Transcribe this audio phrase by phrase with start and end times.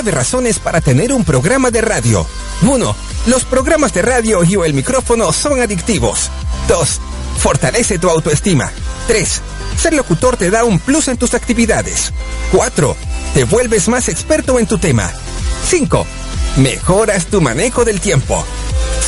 [0.02, 2.26] Nueve razones para tener un programa de radio.
[2.62, 2.96] 1.
[3.26, 6.28] Los programas de radio y o el micrófono son adictivos.
[6.66, 7.00] 2.
[7.38, 8.72] Fortalece tu autoestima.
[9.06, 9.40] 3.
[9.80, 12.12] Ser locutor te da un plus en tus actividades.
[12.50, 12.96] 4.
[13.32, 15.08] Te vuelves más experto en tu tema.
[15.70, 16.04] 5.
[16.56, 18.44] Mejoras tu manejo del tiempo.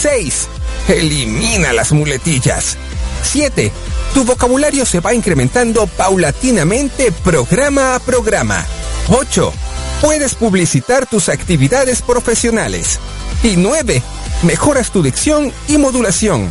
[0.01, 0.47] 6.
[0.87, 2.77] Elimina las muletillas.
[3.25, 3.73] 7.
[4.15, 8.65] Tu vocabulario se va incrementando paulatinamente programa a programa.
[9.09, 9.53] 8.
[10.01, 12.99] Puedes publicitar tus actividades profesionales.
[13.43, 14.03] Y 9.
[14.43, 16.51] Mejoras tu dicción y modulación.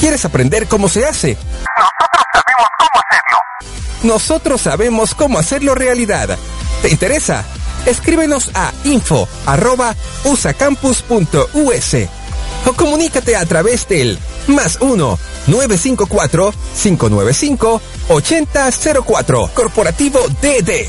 [0.00, 1.36] ¿Quieres aprender cómo se hace?
[1.76, 3.38] Nosotros sabemos cómo hacerlo.
[4.02, 6.38] Nosotros sabemos cómo hacerlo realidad.
[6.82, 7.44] ¿Te interesa?
[7.86, 11.94] Escríbenos a info arroba usacampus.us
[12.66, 20.88] o comunícate a través del más 1 954 595 8004 Corporativo DD.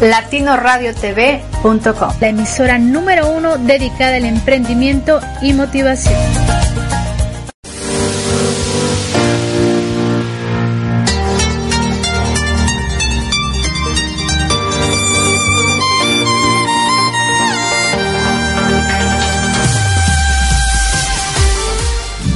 [0.00, 6.16] latinoradiotv.com, la emisora número uno dedicada al emprendimiento y motivación.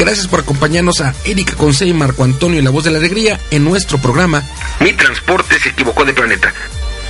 [0.01, 3.39] Gracias por acompañarnos a Erika Conce y Marco Antonio y la voz de la alegría
[3.51, 4.43] en nuestro programa
[4.81, 6.55] Mi transporte se equivocó de planeta.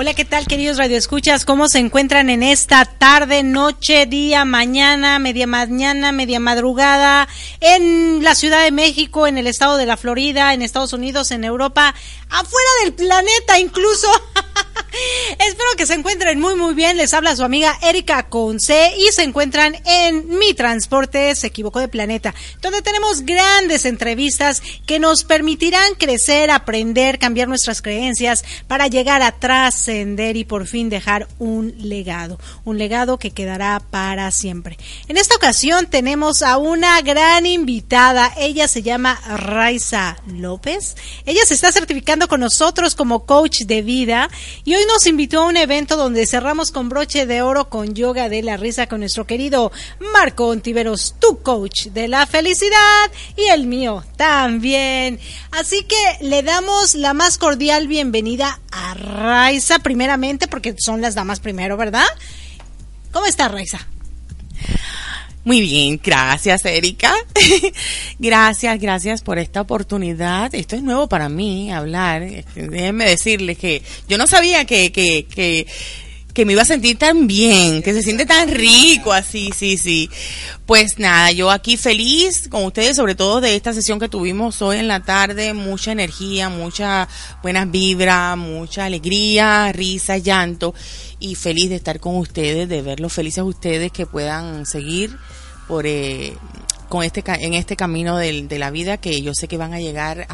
[0.00, 1.44] Hola, ¿qué tal queridos radioescuchas?
[1.44, 7.28] ¿Cómo se encuentran en esta tarde, noche, día, mañana, media mañana, media madrugada
[7.60, 11.44] en la Ciudad de México, en el estado de la Florida, en Estados Unidos, en
[11.44, 11.94] Europa,
[12.30, 14.08] afuera del planeta incluso?
[15.32, 16.96] Espero que se encuentren muy muy bien.
[16.96, 21.88] Les habla su amiga Erika Conce y se encuentran en Mi Transporte se equivocó de
[21.88, 29.22] planeta, donde tenemos grandes entrevistas que nos permitirán crecer, aprender, cambiar nuestras creencias para llegar
[29.22, 34.78] a trascender y por fin dejar un legado, un legado que quedará para siempre.
[35.08, 38.32] En esta ocasión tenemos a una gran invitada.
[38.36, 40.96] Ella se llama Raiza López.
[41.26, 44.28] Ella se está certificando con nosotros como coach de vida
[44.64, 48.28] y hoy nos invitó a un evento donde cerramos con broche de oro con yoga
[48.28, 49.72] de la risa con nuestro querido
[50.12, 55.18] Marco Ontiveros, tu coach de la felicidad y el mío también.
[55.50, 61.40] Así que le damos la más cordial bienvenida a Raiza primeramente porque son las damas
[61.40, 62.06] primero, ¿verdad?
[63.12, 63.86] ¿Cómo está Raiza?
[65.42, 67.14] Muy bien, gracias Erika.
[68.18, 70.54] gracias, gracias por esta oportunidad.
[70.54, 72.22] Esto es nuevo para mí, hablar.
[72.54, 75.66] Déjenme decirles que yo no sabía que, que, que
[76.32, 80.10] que me iba a sentir tan bien, que se siente tan rico así, sí, sí.
[80.66, 84.78] Pues nada, yo aquí feliz con ustedes, sobre todo de esta sesión que tuvimos hoy
[84.78, 87.08] en la tarde, mucha energía, mucha
[87.42, 90.74] buenas vibras, mucha alegría, risa, llanto
[91.18, 95.16] y feliz de estar con ustedes, de verlos felices ustedes que puedan seguir
[95.66, 96.34] por eh,
[96.88, 99.80] con este en este camino de, de la vida que yo sé que van a
[99.80, 100.26] llegar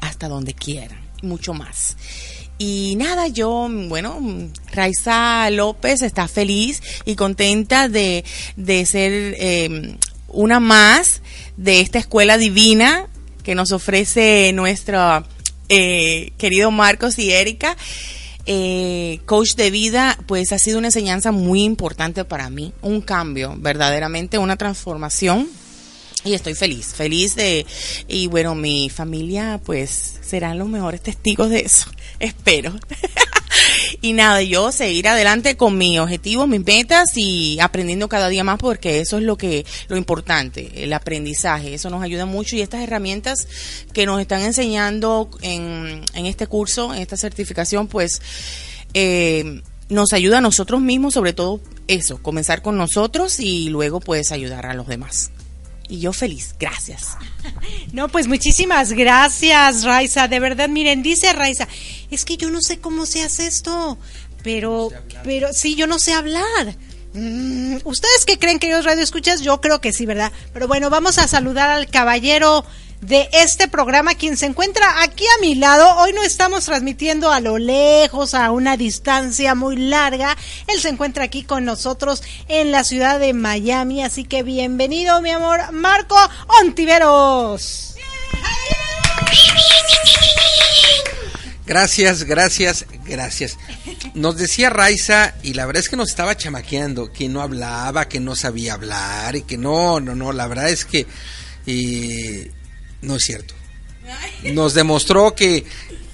[0.00, 1.96] hasta donde quieran, mucho más.
[2.62, 4.20] Y nada, yo, bueno,
[4.70, 8.22] Raiza López está feliz y contenta de,
[8.56, 9.96] de ser em,
[10.28, 11.22] una más
[11.56, 13.06] de esta escuela divina
[13.44, 15.24] que nos ofrece nuestro
[15.70, 17.78] eh, querido Marcos y Erika.
[18.44, 23.54] Eh, coach de vida, pues ha sido una enseñanza muy importante para mí, un cambio,
[23.56, 25.48] verdaderamente una transformación
[26.24, 27.66] y estoy feliz, feliz de,
[28.08, 31.90] y bueno, mi familia pues serán los mejores testigos de eso,
[32.26, 32.72] espero.
[34.00, 38.58] y nada, yo seguir adelante con mis objetivos, mis metas y aprendiendo cada día más
[38.58, 42.82] porque eso es lo que, lo importante, el aprendizaje, eso nos ayuda mucho y estas
[42.82, 43.48] herramientas
[43.92, 48.22] que nos están enseñando en, en este curso, en esta certificación, pues,
[48.94, 54.30] eh, nos ayuda a nosotros mismos, sobre todo eso, comenzar con nosotros y luego puedes
[54.30, 55.32] ayudar a los demás
[55.90, 56.54] y yo feliz.
[56.58, 57.16] Gracias.
[57.92, 60.28] No, pues muchísimas gracias, Raiza.
[60.28, 61.66] De verdad, miren, dice Raiza,
[62.10, 63.98] es que yo no sé cómo se hace esto,
[64.44, 64.90] pero,
[65.24, 66.76] pero sí, yo no sé hablar.
[67.14, 69.40] Mm, ¿Ustedes qué creen, queridos radioescuchas?
[69.40, 70.30] Yo creo que sí, ¿verdad?
[70.52, 72.64] Pero bueno, vamos a saludar al caballero
[73.00, 75.96] de este programa, quien se encuentra aquí a mi lado.
[75.96, 80.36] Hoy no estamos transmitiendo a lo lejos, a una distancia muy larga.
[80.66, 85.30] Él se encuentra aquí con nosotros en la ciudad de Miami, así que bienvenido, mi
[85.30, 86.16] amor, Marco
[86.62, 87.94] Ontiveros.
[91.66, 93.56] Gracias, gracias, gracias.
[94.14, 98.18] Nos decía Raiza, y la verdad es que nos estaba chamaqueando, que no hablaba, que
[98.18, 101.06] no sabía hablar, y que no, no, no, la verdad es que
[103.02, 103.54] no es cierto.
[104.52, 105.64] Nos demostró que,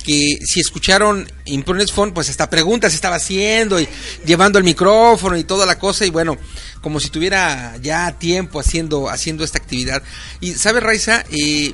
[0.04, 3.88] que si escucharon Imprudence Phone, pues hasta preguntas estaba haciendo y
[4.24, 6.36] llevando el micrófono y toda la cosa y bueno,
[6.80, 10.02] como si tuviera ya tiempo haciendo, haciendo esta actividad.
[10.40, 11.72] Y sabe Raiza, eh,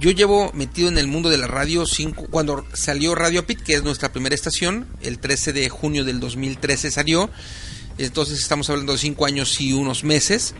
[0.00, 3.74] yo llevo metido en el mundo de la radio cinco, cuando salió Radio Pit, que
[3.74, 7.30] es nuestra primera estación, el 13 de junio del 2013 salió,
[7.98, 10.54] entonces estamos hablando de cinco años y unos meses.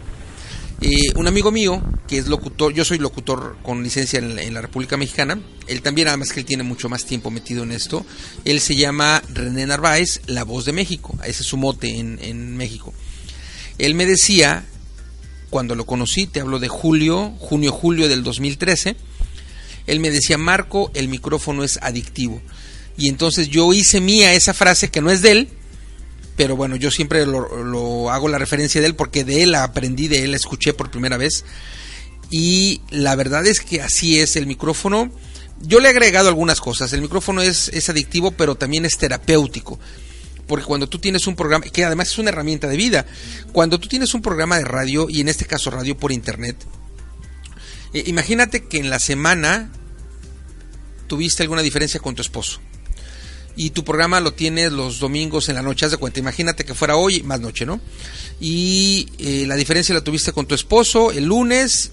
[0.81, 4.97] Eh, un amigo mío, que es locutor, yo soy locutor con licencia en la, República
[4.97, 8.05] Mexicana, él también, además que él tiene mucho más tiempo metido en esto,
[8.44, 12.56] él se llama René Narváez, la voz de México, ese es su mote en, en
[12.56, 12.93] México.
[13.79, 14.65] Él me decía,
[15.49, 18.97] cuando lo conocí, te hablo de julio, junio-julio del 2013,
[19.87, 22.41] él me decía, Marco, el micrófono es adictivo.
[22.97, 25.49] Y entonces yo hice mía esa frase que no es de él,
[26.37, 30.25] pero bueno, yo siempre lo, hago la referencia de él porque de él aprendí, de
[30.25, 31.45] él escuché por primera vez.
[32.31, 35.13] Y la verdad es que así es el micrófono.
[35.61, 36.93] Yo le he agregado algunas cosas.
[36.93, 39.79] El micrófono es, es adictivo, pero también es terapéutico.
[40.49, 43.07] Porque cuando tú tienes un programa, que además es una herramienta de vida,
[43.53, 46.57] cuando tú tienes un programa de radio, y en este caso radio por internet,
[47.95, 49.71] eh, imagínate que en la semana
[51.06, 52.61] tuviste alguna diferencia con tu esposo
[53.56, 56.75] y tu programa lo tienes los domingos en la noche, haz de cuenta, imagínate que
[56.75, 57.81] fuera hoy, más noche, ¿no?
[58.41, 61.93] Y eh, la diferencia la tuviste con tu esposo el lunes,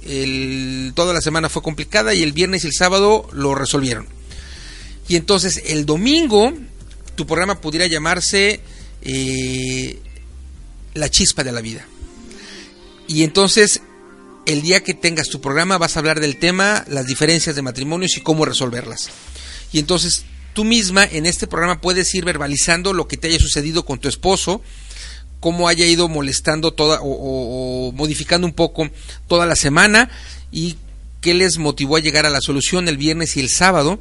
[0.95, 4.07] toda la semana fue complicada y el viernes y el sábado lo resolvieron.
[5.07, 6.53] Y entonces el domingo
[7.15, 8.61] tu programa pudiera llamarse
[9.01, 9.99] eh,
[10.93, 11.85] La chispa de la vida.
[13.07, 13.81] Y entonces
[14.45, 18.17] el día que tengas tu programa vas a hablar del tema, las diferencias de matrimonios
[18.17, 19.09] y cómo resolverlas.
[19.71, 23.85] Y entonces tú misma en este programa puedes ir verbalizando lo que te haya sucedido
[23.85, 24.61] con tu esposo,
[25.39, 28.89] cómo haya ido molestando toda o, modificando un poco
[29.27, 30.09] toda la semana
[30.51, 30.77] y
[31.19, 33.99] qué les motivó a llegar a la solución el viernes y el sábado.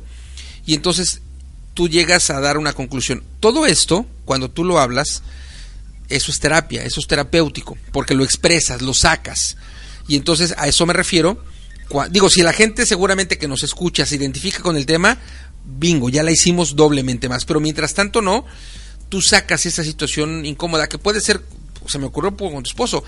[0.66, 1.22] Y entonces
[1.74, 3.22] tú llegas a dar una conclusión.
[3.40, 5.22] Todo esto, cuando tú lo hablas,
[6.08, 9.56] eso es terapia, eso es terapéutico, porque lo expresas, lo sacas.
[10.08, 11.42] Y entonces a eso me refiero.
[12.10, 15.18] Digo, si la gente seguramente que nos escucha se identifica con el tema,
[15.64, 17.44] bingo, ya la hicimos doblemente más.
[17.44, 18.44] Pero mientras tanto no,
[19.08, 21.42] tú sacas esa situación incómoda que puede ser,
[21.86, 23.04] se me ocurrió con tu esposo,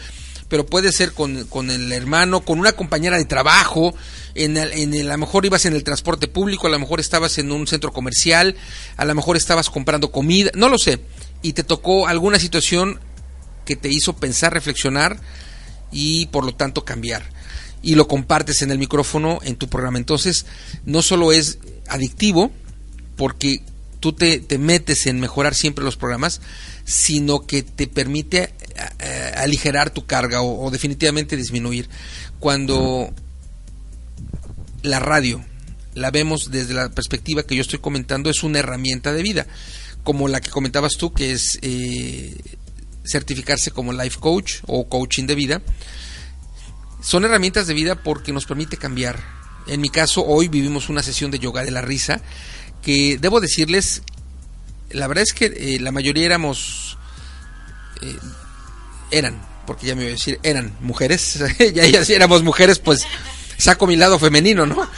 [0.49, 3.94] pero puede ser con, con el hermano, con una compañera de trabajo,
[4.35, 7.50] en, en a lo mejor ibas en el transporte público, a lo mejor estabas en
[7.52, 8.54] un centro comercial,
[8.97, 11.00] a lo mejor estabas comprando comida, no lo sé,
[11.40, 13.00] y te tocó alguna situación
[13.64, 15.21] que te hizo pensar, reflexionar,
[15.90, 17.23] y por lo tanto cambiar.
[17.82, 19.98] Y lo compartes en el micrófono en tu programa.
[19.98, 20.46] Entonces,
[20.84, 21.58] no solo es
[21.88, 22.52] adictivo,
[23.16, 23.62] porque
[24.00, 26.40] tú te, te metes en mejorar siempre los programas,
[26.84, 28.50] sino que te permite eh,
[28.98, 31.88] eh, aligerar tu carga o, definitivamente disminuir.
[32.38, 33.12] Cuando
[34.82, 35.44] la radio
[35.94, 39.46] la vemos desde la perspectiva que yo estoy comentando, es una herramienta de vida,
[40.02, 42.34] como la que comentabas tú, que es eh,
[43.04, 45.62] certificarse como life coach o coaching de vida.
[47.02, 49.21] Son herramientas de vida porque nos permite cambiar.
[49.66, 52.21] En mi caso, hoy vivimos una sesión de yoga de la risa
[52.80, 54.02] que debo decirles,
[54.90, 56.99] la verdad es que eh, la mayoría éramos,
[58.02, 58.16] eh,
[59.11, 61.42] eran, porque ya me voy a decir, eran mujeres,
[61.75, 63.06] ya, ya si éramos mujeres, pues
[63.56, 64.88] saco mi lado femenino, ¿no?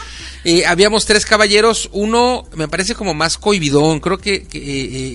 [0.45, 4.47] Eh, habíamos tres caballeros, uno me parece como más cohibidón, creo que,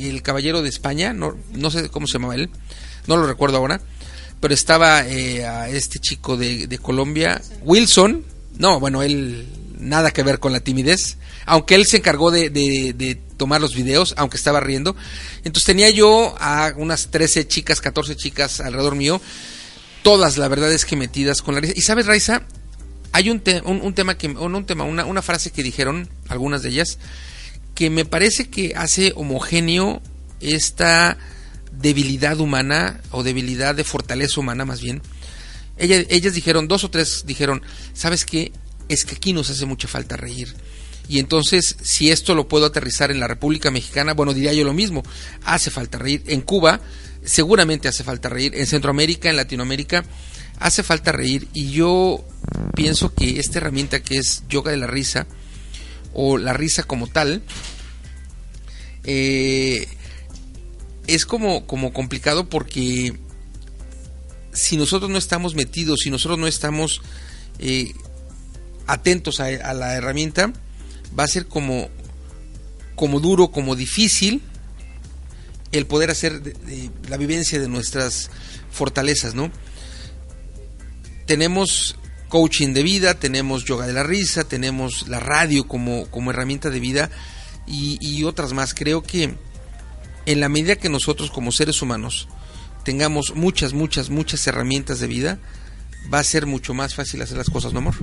[0.10, 2.50] el caballero de España, no, no sé cómo se llamaba él,
[3.06, 3.80] no lo recuerdo ahora,
[4.40, 8.24] pero estaba a este chico de, Colombia, Wilson,
[8.58, 9.48] no, bueno, él
[9.80, 14.38] nada que ver con la timidez, aunque él se encargó de, tomar los videos, aunque
[14.38, 14.96] estaba riendo.
[15.38, 19.22] Entonces tenía yo a unas 13 chicas, 14 chicas alrededor mío,
[20.04, 21.74] todas la verdad es que metidas con la risa.
[21.76, 22.44] Y sabes, Raiza,
[23.12, 26.98] hay un, un, tema que, un, tema, una, una frase que dijeron algunas de ellas,
[27.76, 30.02] que me parece que hace homogéneo
[30.42, 31.18] esta
[31.72, 35.02] debilidad humana o debilidad de fortaleza humana más bien.
[35.78, 37.62] Ellas, dijeron, dos o tres dijeron,
[37.94, 38.52] ¿sabes qué?
[38.90, 40.54] Es que aquí nos hace mucha falta reír.
[41.08, 44.74] Y entonces, si esto lo puedo aterrizar en la República Mexicana, bueno, diría yo lo
[44.74, 45.04] mismo.
[45.44, 46.22] Hace falta reír.
[46.28, 46.82] En Cuba,
[47.24, 48.54] seguramente hace falta reír.
[48.56, 50.04] En Centroamérica, en Latinoamérica,
[50.60, 51.48] hace falta reír.
[51.54, 52.26] Y yo
[52.76, 55.28] pienso que esta herramienta que es yoga de la risa,
[56.14, 57.42] o la risa como tal,
[59.04, 59.88] eh,
[61.16, 63.18] es como, como complicado porque
[64.54, 67.02] si nosotros no estamos metidos, si nosotros no estamos
[67.60, 67.94] eh,
[68.88, 70.52] atentos a la herramienta,
[71.18, 71.90] va a ser como,
[72.96, 74.42] como duro, como difícil
[75.72, 76.42] el poder hacer
[77.08, 78.32] la vivencia de nuestras
[78.72, 79.52] fortalezas, ¿no?
[81.26, 81.96] Tenemos
[82.28, 86.80] coaching de vida, tenemos yoga de la risa, tenemos la radio como, como herramienta de
[86.80, 87.12] vida
[87.68, 88.74] y, y otras más.
[88.74, 89.36] Creo que
[90.30, 92.28] en la medida que nosotros como seres humanos
[92.84, 95.40] tengamos muchas, muchas, muchas herramientas de vida,
[96.14, 97.96] va a ser mucho más fácil hacer las cosas, ¿no, amor?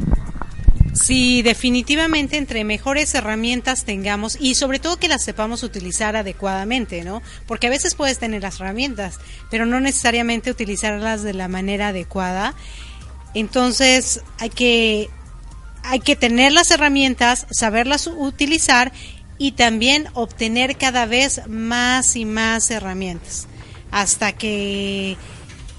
[0.92, 7.23] Sí, definitivamente entre mejores herramientas tengamos y sobre todo que las sepamos utilizar adecuadamente, ¿no?
[7.47, 12.54] Porque a veces puedes tener las herramientas, pero no necesariamente utilizarlas de la manera adecuada.
[13.35, 15.11] Entonces hay que
[15.85, 18.92] hay que tener las herramientas, saberlas utilizar
[19.38, 23.49] y también obtener cada vez más y más herramientas
[23.90, 25.16] hasta que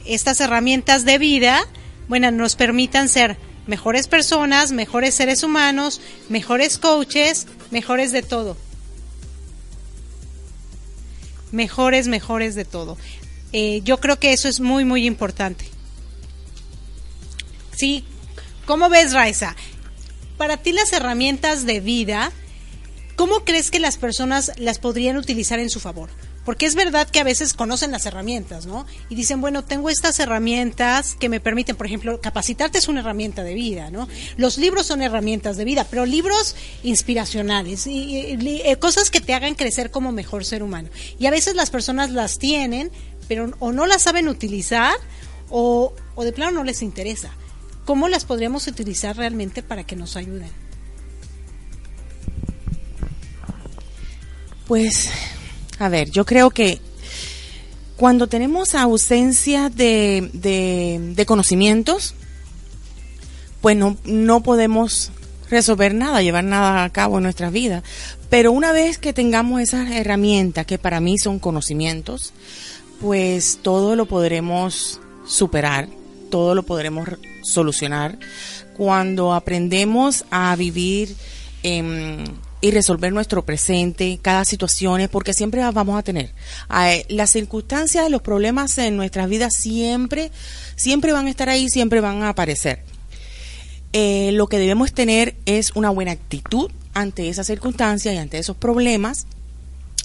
[0.05, 1.61] estas herramientas de vida,
[2.07, 3.37] bueno, nos permitan ser
[3.67, 8.57] mejores personas, mejores seres humanos, mejores coaches, mejores de todo.
[11.51, 12.97] Mejores, mejores de todo.
[13.53, 15.65] Eh, yo creo que eso es muy, muy importante.
[17.75, 18.03] Sí,
[18.65, 19.55] ¿cómo ves, Raiza?
[20.37, 22.31] Para ti las herramientas de vida,
[23.17, 26.09] ¿cómo crees que las personas las podrían utilizar en su favor?
[26.45, 28.85] Porque es verdad que a veces conocen las herramientas, ¿no?
[29.09, 33.43] Y dicen, bueno, tengo estas herramientas que me permiten, por ejemplo, capacitarte es una herramienta
[33.43, 34.07] de vida, ¿no?
[34.37, 39.55] Los libros son herramientas de vida, pero libros inspiracionales y, eh, cosas que te hagan
[39.55, 40.89] crecer como mejor ser humano.
[41.19, 42.91] Y a veces las personas las tienen,
[43.27, 44.95] pero o no las saben utilizar
[45.49, 47.31] o, o de plano no les interesa.
[47.83, 50.66] ¿Cómo las podríamos utilizar realmente para que nos ayuden?
[54.67, 55.09] Pues
[55.79, 56.79] a ver, yo creo que
[57.95, 62.13] cuando tenemos ausencia de, de, conocimientos,
[63.61, 65.11] pues no, no podemos
[65.49, 67.83] resolver nada, llevar nada a cabo en nuestras vidas.
[68.29, 72.33] Pero una vez que tengamos esas herramientas, que para mí son conocimientos,
[72.99, 75.87] pues todo lo podremos superar,
[76.29, 77.09] todo lo podremos
[77.43, 78.17] solucionar
[78.75, 81.15] cuando aprendemos a vivir
[81.63, 82.25] en
[82.59, 86.33] y resolver nuestro presente, cada situación, porque siempre vamos a tener.
[87.09, 90.31] Las circunstancias, los problemas en nuestras vidas siempre,
[90.75, 92.83] siempre van a estar ahí, siempre van a aparecer.
[93.93, 98.57] Eh, lo que debemos tener es una buena actitud ante esas circunstancias y ante esos
[98.57, 99.27] problemas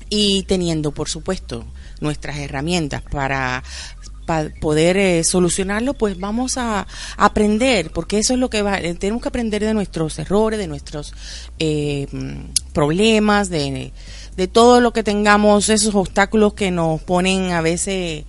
[0.08, 1.64] y teniendo, por supuesto,
[2.00, 3.62] nuestras herramientas para
[4.26, 6.86] para poder eh, solucionarlo, pues vamos a,
[7.16, 10.66] aprender, porque eso es lo que va, eh, tenemos que aprender de nuestros errores, de
[10.66, 11.14] nuestros
[11.58, 12.06] eh,
[12.72, 13.92] problemas, de,
[14.36, 18.24] de todo lo que tengamos, esos obstáculos que nos ponen a veces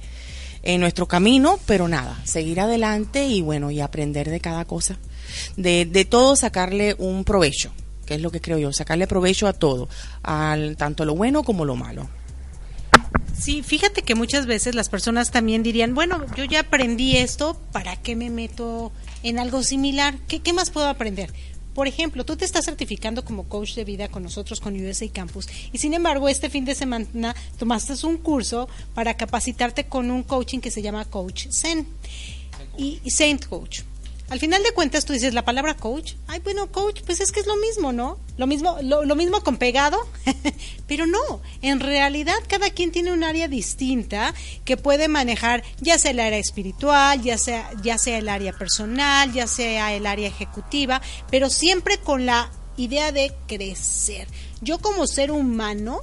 [0.64, 4.98] en nuestro camino, pero nada, seguir adelante y bueno, y aprender de cada cosa.
[5.58, 7.72] De, de todo sacarle un provecho,
[8.06, 9.90] que es lo que creo yo, sacarle provecho a todo,
[10.22, 12.08] al, tanto lo bueno como lo malo.
[13.38, 17.98] Sí, fíjate que muchas veces las personas también dirían, bueno, yo ya aprendí esto, ¿para
[17.98, 20.18] qué me meto en algo similar?
[20.28, 21.34] ¿Qué, más puedo aprender?
[21.74, 25.50] Por ejemplo, tú te estás certificando como coach de vida con nosotros, con USA Campus,
[25.74, 30.60] y sin embargo, este fin de semana tomaste un curso para capacitarte con un coaching
[30.60, 31.86] que se llama Coach Zen
[32.78, 33.82] y Saint Coach.
[34.34, 37.40] Al final de cuentas tú dices la palabra coach, ay bueno, coach, pues es que
[37.40, 38.18] es lo mismo, ¿no?
[38.36, 40.00] Lo mismo, lo, mismo con pegado,
[40.88, 44.34] pero no, en realidad cada quien tiene un área distinta
[44.66, 49.32] que puede manejar, ya sea el área espiritual, ya sea, ya sea el área personal,
[49.32, 51.00] ya sea el área ejecutiva,
[51.30, 54.28] pero siempre con la idea de crecer.
[54.62, 56.02] Yo como ser humano,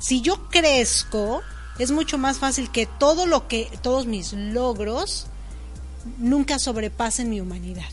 [0.00, 1.40] si yo crezco,
[1.78, 5.29] es mucho más fácil que todo lo que, todos mis logros,
[6.18, 7.88] nunca sobrepasen mi humanidad.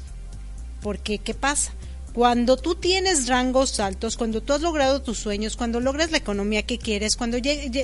[0.81, 1.71] Porque, ¿qué pasa?
[2.13, 6.63] Cuando tú tienes rangos altos, cuando tú has logrado tus sueños, cuando logras la economía
[6.63, 7.37] que quieres, cuando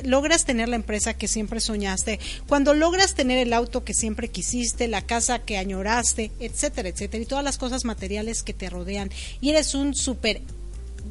[0.05, 4.87] logras tener la empresa que siempre soñaste, cuando logras tener el auto que siempre quisiste,
[4.87, 9.51] la casa que añoraste, etcétera, etcétera, y todas las cosas materiales que te rodean, y
[9.51, 10.41] eres un súper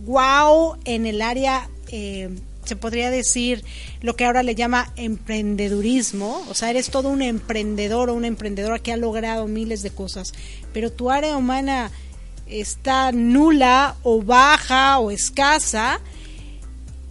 [0.05, 2.29] wow en el área eh,
[2.65, 3.65] se podría decir
[4.01, 8.79] lo que ahora le llama emprendedurismo, o sea, eres todo un emprendedor o una emprendedora
[8.79, 10.33] que ha logrado miles de cosas,
[10.73, 11.91] pero tu área humana
[12.47, 16.01] está nula o baja o escasa,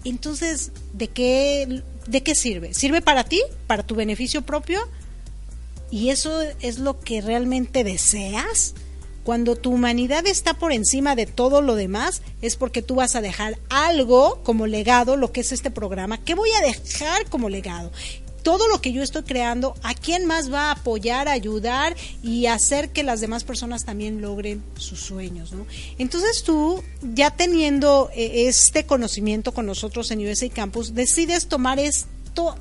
[0.03, 2.73] entonces, ¿de qué, ¿de qué sirve?
[2.73, 3.41] ¿Sirve para ti?
[3.67, 4.79] ¿Para tu beneficio propio?
[5.91, 8.73] ¿Y eso es lo que realmente deseas?
[9.23, 13.21] Cuando tu humanidad está por encima de todo lo demás, es porque tú vas a
[13.21, 16.17] dejar algo como legado, lo que es este programa.
[16.23, 17.91] ¿Qué voy a dejar como legado?
[18.41, 22.89] todo lo que yo estoy creando, ¿a quién más va a apoyar, ayudar y hacer
[22.89, 25.51] que las demás personas también logren sus sueños?
[25.53, 25.65] ¿no?
[25.97, 32.55] Entonces tú, ya teniendo eh, este conocimiento con nosotros en USA Campus, decides tomar esto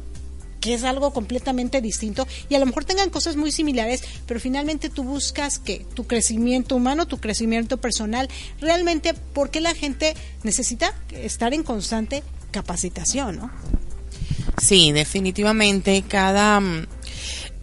[0.60, 4.90] que es algo completamente distinto y a lo mejor tengan cosas muy similares, pero finalmente
[4.90, 8.28] tú buscas que tu crecimiento humano, tu crecimiento personal,
[8.60, 13.50] realmente porque la gente necesita estar en constante capacitación, ¿no?
[14.60, 16.60] Sí, definitivamente cada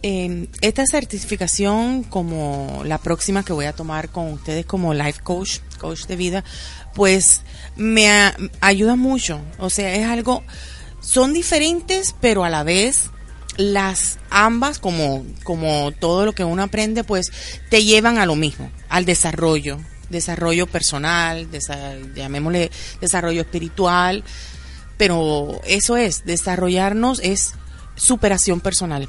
[0.02, 5.58] eh, esta certificación como la próxima que voy a tomar con ustedes como life coach,
[5.78, 6.44] coach de vida,
[6.94, 7.42] pues
[7.76, 8.08] me
[8.60, 10.42] ayuda mucho, o sea, es algo
[11.08, 13.08] son diferentes, pero a la vez
[13.56, 17.32] las ambas, como, como todo lo que uno aprende, pues
[17.70, 19.78] te llevan a lo mismo, al desarrollo,
[20.10, 21.48] desarrollo personal,
[22.14, 24.22] llamémosle desarrollo espiritual,
[24.98, 27.54] pero eso es, desarrollarnos es
[27.96, 29.08] superación personal.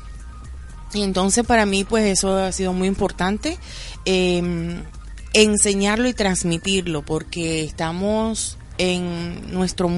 [0.94, 3.58] Y entonces para mí pues eso ha sido muy importante,
[4.06, 4.86] em,
[5.34, 9.90] enseñarlo y transmitirlo, porque estamos en nuestro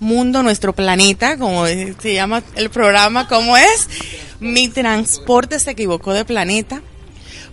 [0.00, 3.88] mundo, nuestro planeta, como se llama el programa, ¿cómo es?
[4.40, 6.82] Mi transporte se equivocó de planeta.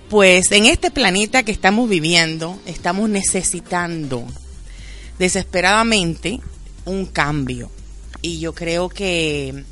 [0.09, 4.25] Pues en este planeta que estamos viviendo, estamos necesitando
[5.19, 6.39] desesperadamente
[6.85, 7.69] un cambio.
[8.21, 9.63] Y yo creo que,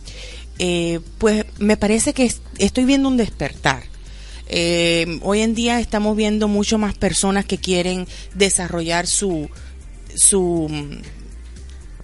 [0.59, 3.83] eh, pues me parece que estoy viendo un despertar.
[4.53, 9.49] Eh, hoy en día estamos viendo mucho más personas que quieren desarrollar su,
[10.15, 10.69] su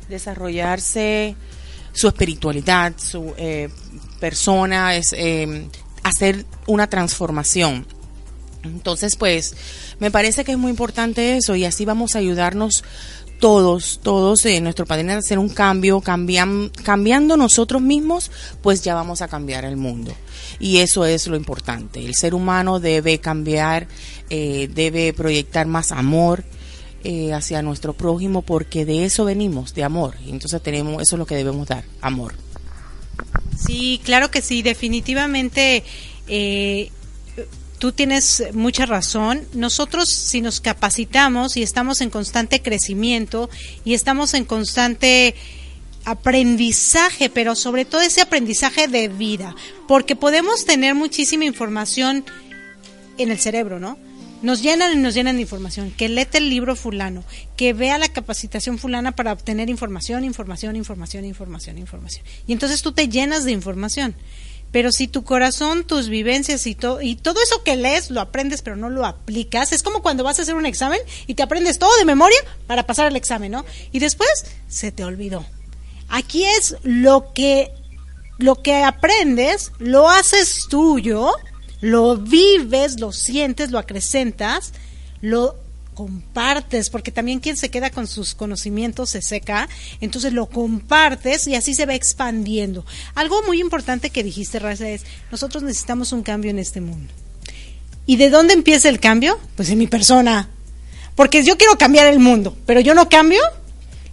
[0.09, 1.35] desarrollarse
[1.97, 3.69] su espiritualidad, su eh,
[4.19, 5.67] persona, es eh,
[6.03, 7.87] hacer una transformación.
[8.61, 9.55] Entonces, pues,
[9.99, 12.83] me parece que es muy importante eso y así vamos a ayudarnos
[13.39, 18.29] todos, todos en nuestro padrino a hacer un cambio, cambian, cambiando nosotros mismos,
[18.61, 20.13] pues ya vamos a cambiar el mundo.
[20.59, 22.05] Y eso es lo importante.
[22.05, 23.87] El ser humano debe cambiar,
[24.29, 26.43] eh, debe proyectar más amor,
[27.03, 30.15] eh, hacia nuestro prójimo porque de eso venimos, de amor.
[30.25, 32.33] Entonces tenemos, eso es lo que debemos dar, amor.
[33.57, 35.83] Sí, claro que sí, definitivamente.
[36.27, 36.91] Eh,
[37.79, 39.47] tú tienes mucha razón.
[39.53, 43.49] Nosotros si nos capacitamos y estamos en constante crecimiento
[43.86, 45.36] y estamos en constante
[46.05, 49.55] aprendizaje, pero sobre todo ese aprendizaje de vida,
[49.88, 52.23] porque podemos tener muchísima información
[53.17, 53.97] en el cerebro, ¿no?
[54.41, 57.23] Nos llenan y nos llenan de información, que lete el libro fulano,
[57.56, 62.26] que vea la capacitación fulana para obtener información, información, información, información, información.
[62.45, 64.15] Y entonces tú te llenas de información.
[64.71, 68.62] Pero si tu corazón, tus vivencias y, todo y todo eso que lees lo aprendes
[68.62, 71.80] pero no lo aplicas, es como cuando vas a hacer un examen y te aprendes
[71.80, 73.65] todo de memoria para pasar el examen, ¿no?
[73.93, 74.30] Y después
[74.67, 75.45] se te olvidó.
[76.10, 77.71] Aquí es lo que
[78.39, 81.32] lo que aprendes lo haces tuyo,
[81.81, 84.73] lo vives, lo sientes, lo acrecentas,
[85.21, 85.55] lo
[85.97, 89.67] compartes, porque también quien se queda con sus conocimientos se seca,
[89.99, 92.85] entonces lo compartes y así se va expandiendo.
[93.15, 97.11] Algo muy importante que dijiste, Raza, es, nosotros necesitamos un cambio en este mundo.
[98.05, 99.39] ¿Y de dónde empieza el cambio?
[99.55, 100.49] Pues en mi persona.
[101.15, 103.41] Porque yo quiero cambiar el mundo, pero yo no cambio.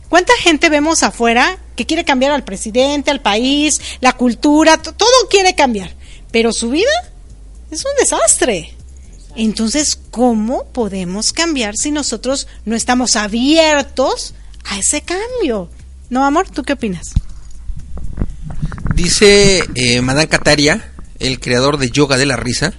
[0.09, 5.55] ¿Cuánta gente vemos afuera que quiere cambiar al presidente, al país, la cultura, todo quiere
[5.55, 5.95] cambiar?
[6.31, 6.91] Pero su vida
[7.75, 8.75] es un desastre.
[9.37, 14.35] Entonces, ¿cómo podemos cambiar si nosotros no estamos abiertos
[14.65, 15.69] a ese cambio?
[16.09, 17.13] No, amor, ¿tú qué opinas?
[18.95, 22.75] Dice eh, Kataria, el creador de Yoga de la Risa,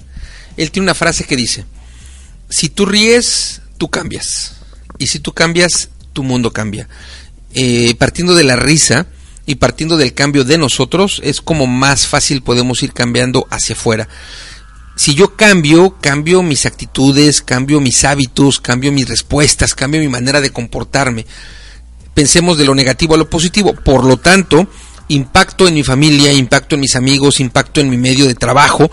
[0.55, 1.65] él tiene una frase que dice,
[2.49, 4.53] si tú ríes, tú cambias.
[4.97, 6.87] Y si tú cambias, tu mundo cambia.
[7.53, 9.07] Eh, partiendo de la risa
[9.45, 14.07] y partiendo del cambio de nosotros, es como más fácil podemos ir cambiando hacia afuera
[14.95, 20.39] si yo cambio, cambio mis actitudes, cambio mis hábitos, cambio mis respuestas, cambio mi manera
[20.39, 21.25] de comportarme.
[22.13, 23.73] Pensemos de lo negativo a lo positivo.
[23.73, 24.69] Por lo tanto,
[25.09, 28.89] impacto en mi familia, impacto en mis amigos, impacto en mi medio de trabajo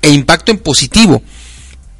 [0.00, 1.22] e impacto en positivo.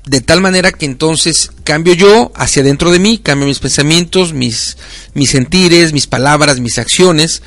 [0.06, 4.78] De tal manera que entonces cambio yo hacia dentro de mí, cambio mis pensamientos, mis,
[5.12, 7.42] mis sentires, mis palabras, mis acciones,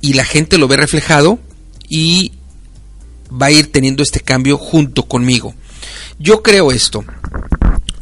[0.00, 1.38] y la gente lo ve reflejado
[1.88, 2.32] y
[3.30, 5.54] va a ir teniendo este cambio junto conmigo.
[6.18, 7.04] Yo creo esto.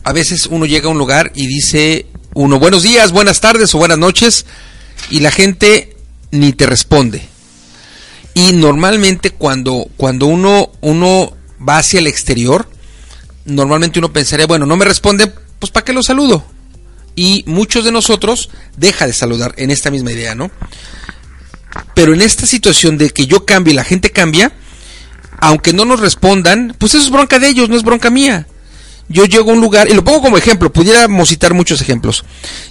[0.04, 3.78] A veces uno llega a un lugar y dice uno buenos días, buenas tardes o
[3.78, 4.46] buenas noches
[5.10, 5.96] y la gente
[6.30, 7.22] ni te responde.
[8.34, 11.32] Y normalmente cuando, cuando uno, uno
[11.66, 12.68] va hacia el exterior,
[13.44, 16.44] normalmente uno pensaría, bueno, no me responde, pues ¿para qué lo saludo?
[17.16, 20.52] Y muchos de nosotros deja de saludar en esta misma idea, ¿no?
[21.94, 24.52] Pero en esta situación de que yo cambie y la gente cambia,
[25.40, 28.46] aunque no nos respondan, pues eso es bronca de ellos, no es bronca mía.
[29.08, 32.24] Yo llego a un lugar, y lo pongo como ejemplo, pudiéramos citar muchos ejemplos.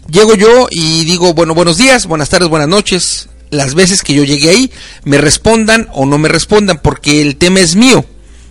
[0.10, 3.30] Llego yo y digo, bueno, buenos días, buenas tardes, buenas noches.
[3.49, 4.71] Las veces que yo llegué ahí,
[5.03, 8.06] me respondan o no me respondan, porque el tema es mío.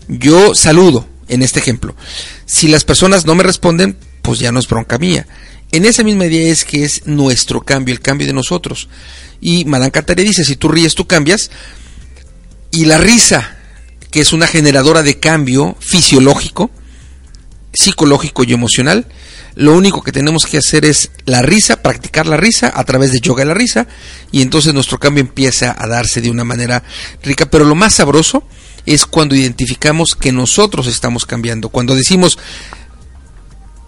[0.09, 1.94] Yo saludo, en este ejemplo.
[2.44, 5.26] Si las personas no me responden, pues ya no es bronca mía.
[5.70, 8.88] En esa misma idea es que es nuestro cambio, el cambio de nosotros.
[9.40, 11.50] Y Madame Catare dice, si tú ríes, tú cambias.
[12.70, 13.56] Y la risa
[14.11, 16.71] que es una generadora de cambio fisiológico,
[17.73, 19.07] psicológico y emocional.
[19.55, 23.21] Lo único que tenemos que hacer es la risa, practicar la risa a través de
[23.21, 23.87] yoga de la risa
[24.31, 26.83] y entonces nuestro cambio empieza a darse de una manera
[27.23, 27.47] rica.
[27.47, 28.45] Pero lo más sabroso
[28.85, 32.38] es cuando identificamos que nosotros estamos cambiando, cuando decimos,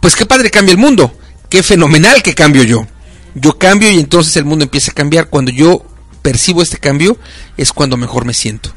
[0.01, 1.17] pues qué padre cambia el mundo,
[1.49, 2.87] qué fenomenal que cambio yo.
[3.35, 5.29] Yo cambio y entonces el mundo empieza a cambiar.
[5.29, 5.85] Cuando yo
[6.23, 7.19] percibo este cambio
[7.57, 8.73] es cuando mejor me siento.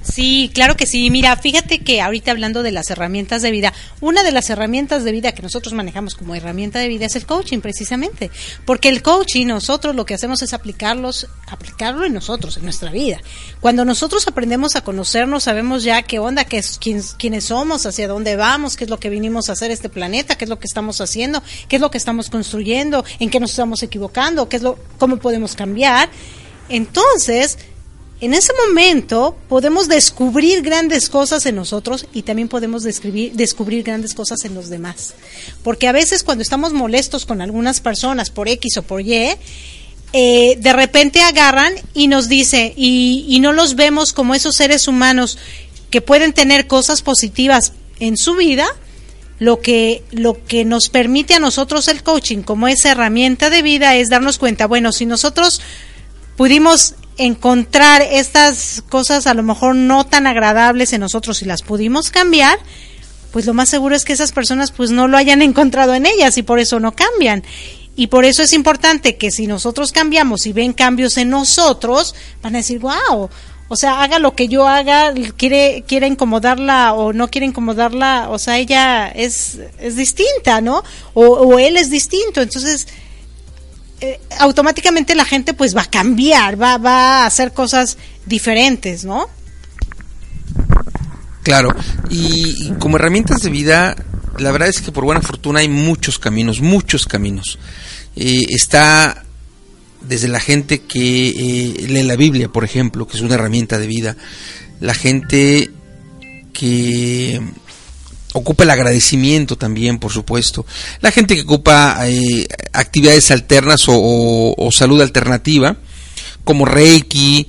[0.00, 1.10] Sí, claro que sí.
[1.10, 5.12] Mira, fíjate que ahorita hablando de las herramientas de vida, una de las herramientas de
[5.12, 8.30] vida que nosotros manejamos como herramienta de vida es el coaching, precisamente.
[8.64, 13.20] Porque el coaching, nosotros lo que hacemos es aplicarlos, aplicarlo en nosotros, en nuestra vida.
[13.60, 18.36] Cuando nosotros aprendemos a conocernos, sabemos ya qué onda, qué es, quiénes somos, hacia dónde
[18.36, 21.00] vamos, qué es lo que vinimos a hacer este planeta, qué es lo que estamos
[21.00, 24.78] haciendo, qué es lo que estamos construyendo, en qué nos estamos equivocando, qué es lo,
[24.98, 26.08] cómo podemos cambiar.
[26.68, 27.58] Entonces,
[28.22, 34.14] en ese momento podemos descubrir grandes cosas en nosotros y también podemos describir, descubrir grandes
[34.14, 35.14] cosas en los demás.
[35.64, 39.12] Porque a veces cuando estamos molestos con algunas personas por X o por Y,
[40.12, 44.86] eh, de repente agarran y nos dice, y, y no los vemos como esos seres
[44.86, 45.36] humanos
[45.90, 48.68] que pueden tener cosas positivas en su vida,
[49.40, 53.96] lo que, lo que nos permite a nosotros el coaching como esa herramienta de vida
[53.96, 55.60] es darnos cuenta, bueno, si nosotros
[56.36, 62.10] pudimos encontrar estas cosas a lo mejor no tan agradables en nosotros y las pudimos
[62.10, 62.58] cambiar,
[63.32, 66.36] pues lo más seguro es que esas personas pues no lo hayan encontrado en ellas
[66.38, 67.42] y por eso no cambian.
[67.94, 72.54] Y por eso es importante que si nosotros cambiamos y ven cambios en nosotros, van
[72.54, 73.28] a decir, wow,
[73.68, 78.38] o sea, haga lo que yo haga, quiere, quiere incomodarla o no quiere incomodarla, o
[78.38, 80.82] sea, ella es, es distinta, ¿no?
[81.14, 82.40] O, o él es distinto.
[82.40, 82.86] Entonces,
[84.02, 89.28] eh, automáticamente la gente pues va a cambiar, va, va a hacer cosas diferentes, ¿no?
[91.44, 91.70] Claro,
[92.10, 93.94] y, como herramientas de vida,
[94.38, 97.60] la verdad es que por buena fortuna hay muchos caminos, muchos caminos.
[98.16, 99.24] Eh, está
[100.00, 103.86] desde la gente que eh, lee la Biblia, por ejemplo, que es una herramienta de
[103.86, 104.16] vida,
[104.80, 105.70] la gente
[106.52, 107.40] que
[108.32, 110.66] ocupa el agradecimiento también, por supuesto.
[111.00, 115.76] La gente que ocupa eh, actividades alternas o, salud alternativa,
[116.44, 117.48] como Reiki,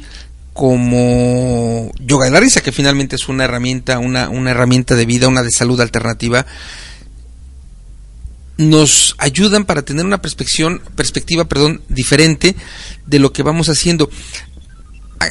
[0.54, 5.28] como yoga de la risa, que finalmente es una herramienta, una, una herramienta de vida,
[5.28, 6.46] una de salud alternativa,
[8.58, 12.56] nos ayudan para tener una perspectiva, perspectiva perdón, diferente
[13.08, 14.10] de lo que vamos haciendo.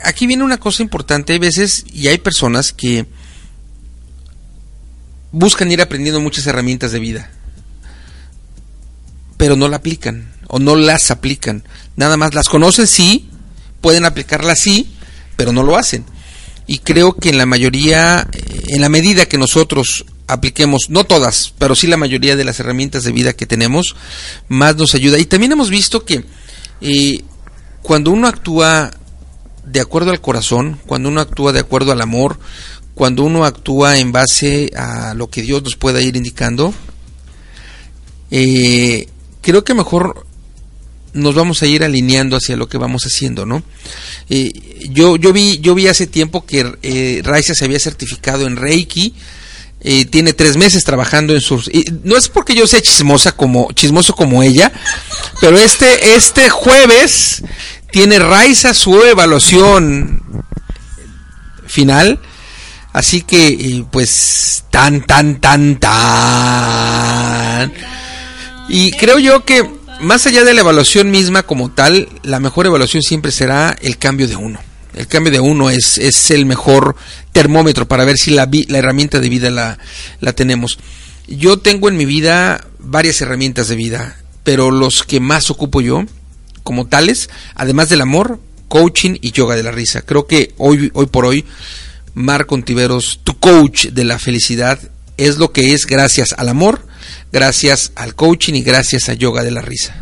[0.04, 3.06] Aquí viene una cosa importante, hay veces y hay personas que
[5.32, 7.30] buscan ir aprendiendo muchas herramientas de vida,
[9.36, 11.64] pero no la aplican o no las aplican.
[11.96, 13.28] Nada más las conocen, sí,
[13.80, 14.94] pueden aplicarlas, sí,
[15.36, 16.04] pero no lo hacen.
[16.66, 18.28] Y creo que en la mayoría,
[18.68, 23.04] en la medida que nosotros apliquemos, no todas, pero sí la mayoría de las herramientas
[23.04, 23.96] de vida que tenemos,
[24.48, 25.18] más nos ayuda.
[25.18, 26.24] Y también hemos visto que
[26.80, 27.24] eh,
[27.82, 28.92] cuando uno actúa
[29.64, 32.38] de acuerdo al corazón, cuando uno actúa de acuerdo al amor,
[32.94, 36.74] cuando uno actúa en base a lo que Dios nos pueda ir indicando,
[38.30, 39.08] eh,
[39.40, 40.26] creo que mejor
[41.14, 43.62] nos vamos a ir alineando hacia lo que vamos haciendo, ¿no?
[44.30, 44.50] Eh,
[44.90, 49.14] yo, yo, vi, yo vi hace tiempo que eh, Raiza se había certificado en Reiki,
[49.84, 51.70] eh, tiene tres meses trabajando en sus...
[52.04, 54.72] no es porque yo sea chismosa como, chismoso como ella,
[55.40, 57.42] pero este, este jueves
[57.90, 60.22] tiene Raiza su evaluación
[61.66, 62.20] final,
[62.92, 67.72] así que eh, pues tan, tan, tan, tan...
[68.68, 69.68] Y creo yo que
[70.00, 74.26] más allá de la evaluación misma como tal, la mejor evaluación siempre será el cambio
[74.26, 74.60] de uno.
[74.94, 76.96] El cambio de uno es, es el mejor
[77.32, 79.78] termómetro para ver si la, la herramienta de vida la,
[80.20, 80.78] la tenemos.
[81.28, 86.04] Yo tengo en mi vida varias herramientas de vida, pero los que más ocupo yo,
[86.62, 90.02] como tales, además del amor, coaching y yoga de la risa.
[90.02, 91.44] Creo que hoy, hoy por hoy,
[92.14, 94.78] Marco Ontiveros, tu coach de la felicidad,
[95.16, 96.86] es lo que es gracias al amor,
[97.32, 99.94] gracias al coaching y gracias a Yoga de la Risa.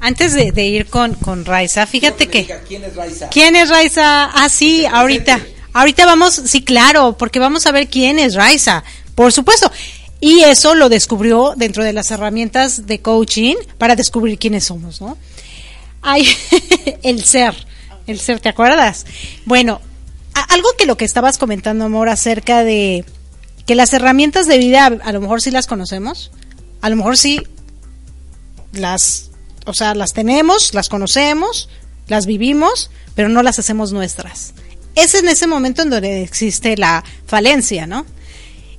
[0.00, 2.48] Antes de, ir con, con Raiza, fíjate que...
[2.66, 3.28] ¿Quién es Raiza?
[3.28, 4.24] ¿Quién es Raiza?
[4.24, 5.40] Ah, sí, ahorita.
[5.74, 8.82] Ahorita vamos, sí, claro, porque vamos a ver quién es Raiza,
[9.14, 9.70] por supuesto.
[10.20, 15.16] Y eso lo descubrió dentro de las herramientas de coaching para descubrir quiénes somos, ¿no?
[16.02, 16.28] Hay
[17.02, 17.54] el ser,
[18.06, 19.06] el ser, ¿te acuerdas?
[19.46, 19.80] Bueno,
[20.34, 23.04] algo que lo que estabas comentando, amor, acerca de
[23.66, 26.30] que las herramientas de vida a lo mejor sí las conocemos,
[26.80, 27.46] a lo mejor sí
[28.72, 29.30] las,
[29.66, 31.68] o sea, las tenemos, las conocemos,
[32.08, 34.54] las vivimos, pero no las hacemos nuestras.
[34.94, 38.04] Es en ese momento en donde existe la falencia, ¿no?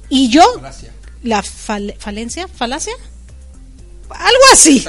[0.10, 0.44] Y yo,
[1.24, 2.94] la falencia, falacia,
[4.10, 4.84] algo así.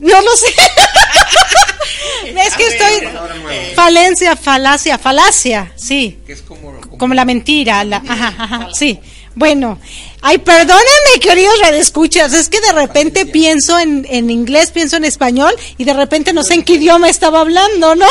[0.00, 0.46] No lo sé.
[2.46, 3.08] es que estoy
[3.74, 6.18] falencia, falacia, falacia, sí.
[6.26, 8.98] Que es como como la mentira, la, ajá, ajá, sí.
[9.34, 9.78] Bueno,
[10.20, 15.54] ay, perdónenme, queridos redescuchas, es que de repente pienso en, en inglés, pienso en español
[15.78, 18.06] y de repente no sé en qué idioma estaba hablando, ¿no?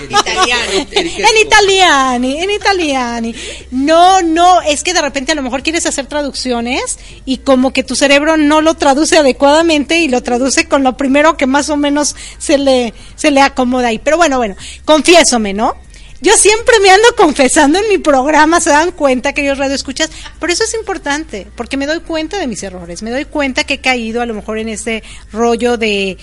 [0.00, 0.72] En italiano.
[0.92, 3.32] en italiano, en italiano.
[3.70, 7.84] No, no, es que de repente a lo mejor quieres hacer traducciones y como que
[7.84, 11.76] tu cerebro no lo traduce adecuadamente y lo traduce con lo primero que más o
[11.76, 13.98] menos se le, se le acomoda ahí.
[13.98, 15.74] Pero bueno, bueno, confiésome, ¿no?
[16.20, 20.64] Yo siempre me ando confesando en mi programa, se dan cuenta, queridos radioescuchas, pero eso
[20.64, 24.22] es importante, porque me doy cuenta de mis errores, me doy cuenta que he caído
[24.22, 26.16] a lo mejor en este rollo de,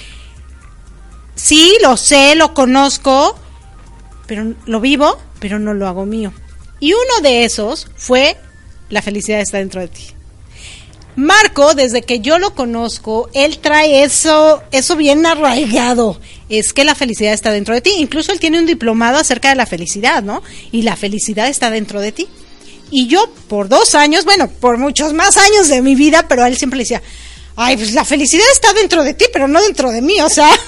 [1.41, 3.37] sí, lo sé, lo conozco,
[4.27, 6.31] pero lo vivo, pero no lo hago mío.
[6.79, 8.37] Y uno de esos fue
[8.89, 10.07] la felicidad está dentro de ti.
[11.15, 16.19] Marco, desde que yo lo conozco, él trae eso, eso bien arraigado.
[16.49, 17.91] Es que la felicidad está dentro de ti.
[17.97, 20.41] Incluso él tiene un diplomado acerca de la felicidad, ¿no?
[20.71, 22.27] Y la felicidad está dentro de ti.
[22.91, 26.57] Y yo, por dos años, bueno, por muchos más años de mi vida, pero él
[26.57, 27.01] siempre le decía,
[27.55, 30.49] ay, pues la felicidad está dentro de ti, pero no dentro de mí, o sea.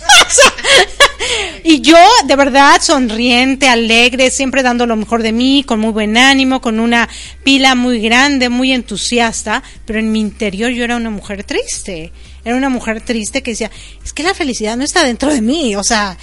[1.64, 6.16] y yo, de verdad, sonriente, alegre, siempre dando lo mejor de mí, con muy buen
[6.16, 7.08] ánimo, con una
[7.44, 12.12] pila muy grande, muy entusiasta, pero en mi interior yo era una mujer triste.
[12.44, 13.70] Era una mujer triste que decía,
[14.02, 16.16] es que la felicidad no está dentro de mí, o sea,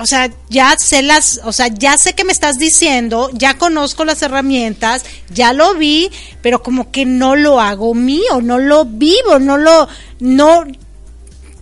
[0.00, 4.04] o sea, ya sé las, o sea, ya sé que me estás diciendo, ya conozco
[4.04, 6.10] las herramientas, ya lo vi,
[6.42, 9.88] pero como que no lo hago mío, no lo vivo, no lo,
[10.18, 10.64] no,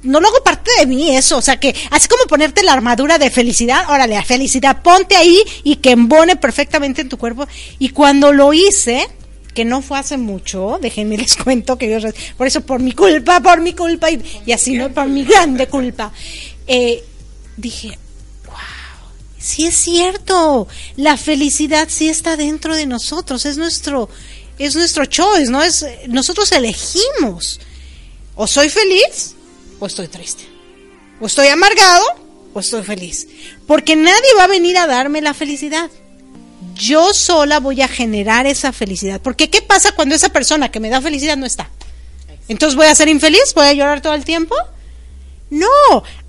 [0.04, 3.18] no lo hago parte de mí eso, o sea que así como ponerte la armadura
[3.18, 7.46] de felicidad, órale, la felicidad, ponte ahí y que embone perfectamente en tu cuerpo.
[7.78, 9.08] Y cuando lo hice,
[9.54, 13.40] que no fue hace mucho, déjenme les cuento que yo, por eso por mi culpa,
[13.40, 16.12] por mi culpa y, así no, por mi grande culpa,
[16.66, 17.02] eh,
[17.56, 17.98] dije,
[18.46, 18.56] wow,
[19.38, 24.08] sí es cierto, la felicidad sí está dentro de nosotros, es nuestro,
[24.58, 27.60] es nuestro choice, no es, nosotros elegimos,
[28.34, 29.36] o soy feliz
[29.84, 30.44] o estoy triste.
[31.20, 32.04] O estoy amargado
[32.54, 33.28] o estoy feliz?
[33.66, 35.90] Porque nadie va a venir a darme la felicidad.
[36.74, 39.20] Yo sola voy a generar esa felicidad.
[39.20, 41.68] Porque ¿qué pasa cuando esa persona que me da felicidad no está?
[42.48, 44.54] Entonces voy a ser infeliz, voy a llorar todo el tiempo.
[45.50, 45.68] No,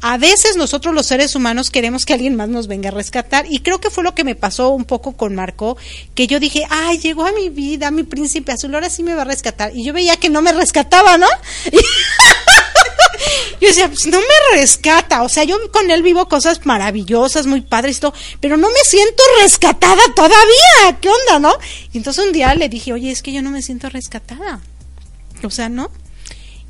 [0.01, 3.59] a veces nosotros los seres humanos queremos que alguien más nos venga a rescatar y
[3.59, 5.77] creo que fue lo que me pasó un poco con Marco,
[6.13, 9.21] que yo dije, ay, llegó a mi vida mi príncipe azul, ahora sí me va
[9.21, 9.75] a rescatar.
[9.75, 11.27] Y yo veía que no me rescataba, ¿no?
[13.61, 17.61] yo decía, pues no me rescata, o sea, yo con él vivo cosas maravillosas, muy
[17.61, 21.53] padres, todo, pero no me siento rescatada todavía, ¿qué onda, no?
[21.93, 24.61] Y entonces un día le dije, oye, es que yo no me siento rescatada,
[25.43, 25.91] o sea, ¿no?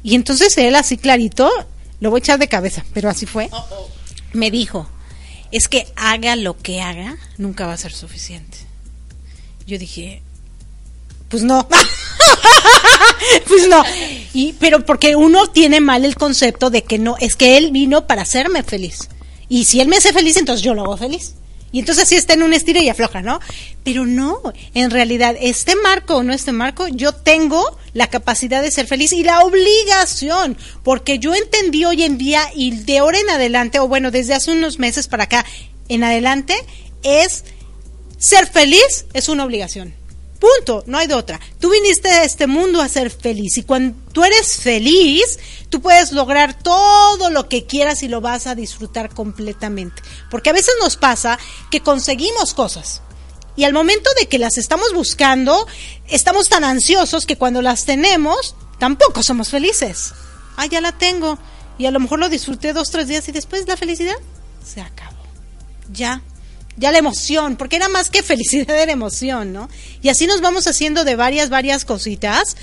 [0.03, 1.49] Y entonces él así clarito
[1.99, 3.49] lo voy a echar de cabeza, pero así fue.
[4.33, 4.87] Me dijo,
[5.51, 8.57] es que haga lo que haga, nunca va a ser suficiente.
[9.65, 10.21] Yo dije,
[11.29, 11.67] pues no.
[13.47, 13.83] pues no.
[14.35, 18.05] Y, pero porque uno tiene mal el concepto de que no, es que él vino
[18.05, 19.07] para hacerme feliz.
[19.47, 21.35] Y si él me hace feliz, entonces yo lo hago feliz.
[21.71, 23.39] Y entonces así está en un estilo y afloja, ¿no?
[23.85, 24.41] Pero no,
[24.73, 29.13] en realidad, este marco o no este marco, yo tengo la capacidad de ser feliz
[29.13, 33.87] y la obligación, porque yo entendí hoy en día y de ahora en adelante, o
[33.87, 35.45] bueno, desde hace unos meses para acá
[35.87, 36.55] en adelante,
[37.03, 37.45] es
[38.17, 39.93] ser feliz es una obligación.
[40.39, 41.39] Punto, no hay de otra.
[41.59, 46.11] Tú viniste a este mundo a ser feliz y cuando tú eres feliz, tú puedes
[46.11, 50.01] lograr todo lo que quieras y lo vas a disfrutar completamente.
[50.29, 51.39] Porque a veces nos pasa
[51.71, 53.01] que conseguimos cosas
[53.55, 55.65] y al momento de que las estamos buscando,
[56.07, 60.13] estamos tan ansiosos que cuando las tenemos, tampoco somos felices.
[60.57, 61.37] Ah, ya la tengo
[61.77, 64.15] y a lo mejor lo disfruté dos, tres días y después la felicidad
[64.63, 65.15] se acabó.
[65.91, 66.21] Ya
[66.77, 69.69] ya la emoción, porque era más que felicidad, era emoción, ¿no?
[70.01, 72.57] Y así nos vamos haciendo de varias, varias cositas.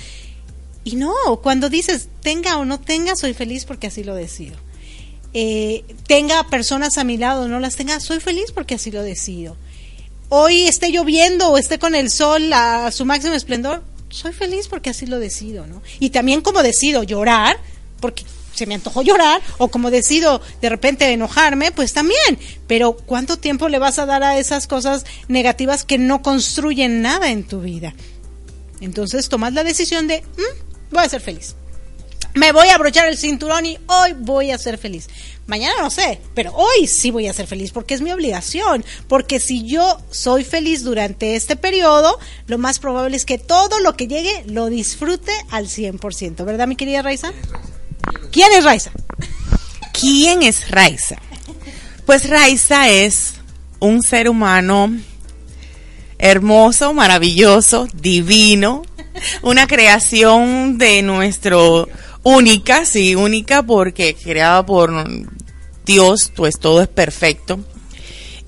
[0.83, 4.57] Y no, cuando dices, tenga o no tenga, soy feliz porque así lo decido.
[5.33, 9.01] Eh, tenga personas a mi lado o no las tenga, soy feliz porque así lo
[9.01, 9.55] decido.
[10.29, 14.89] Hoy esté lloviendo o esté con el sol a su máximo esplendor, soy feliz porque
[14.91, 15.81] así lo decido, ¿no?
[15.99, 17.57] Y también como decido llorar,
[17.99, 22.39] porque se me antojó llorar o como decido de repente enojarme, pues también.
[22.67, 27.31] Pero ¿cuánto tiempo le vas a dar a esas cosas negativas que no construyen nada
[27.31, 27.93] en tu vida?
[28.81, 31.55] Entonces tomas la decisión de, mm, voy a ser feliz.
[32.35, 35.07] Me voy a abrochar el cinturón y hoy voy a ser feliz.
[35.45, 38.83] Mañana no sé, pero hoy sí voy a ser feliz porque es mi obligación.
[39.07, 43.95] Porque si yo soy feliz durante este periodo, lo más probable es que todo lo
[43.95, 46.43] que llegue lo disfrute al 100%.
[46.43, 47.33] ¿Verdad, mi querida Raiza?
[48.33, 48.91] ¿Quién es Raiza?
[49.93, 51.17] ¿Quién es Raiza?
[52.07, 53.35] Pues Raiza es
[53.79, 54.91] un ser humano
[56.17, 58.81] hermoso, maravilloso, divino,
[59.43, 61.87] una creación de nuestro
[62.23, 64.91] única, sí, única porque creada por
[65.85, 67.59] Dios, pues todo es perfecto.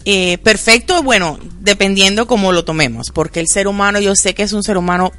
[0.03, 4.53] Eh, perfecto, bueno, dependiendo cómo lo tomemos, porque el ser humano yo sé que es
[4.53, 5.11] un ser humano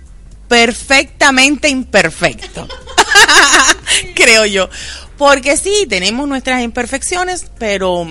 [0.48, 2.66] perfectamente imperfecto.
[4.14, 4.68] Creo yo.
[5.18, 8.06] Porque sí, tenemos nuestras imperfecciones, pero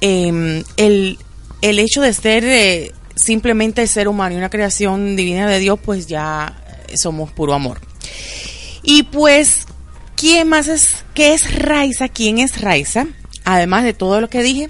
[0.00, 1.18] em, el,
[1.62, 6.06] hecho de ser eh, simplemente el ser humano y una creación divina de Dios, pues
[6.06, 6.62] ya
[6.94, 7.80] somos puro amor.
[8.82, 9.66] Y pues,
[10.14, 11.04] ¿quién más es?
[11.14, 12.08] ¿Qué es Raiza?
[12.08, 13.06] ¿Quién es Raiza?
[13.44, 14.68] Además de todo lo que dije,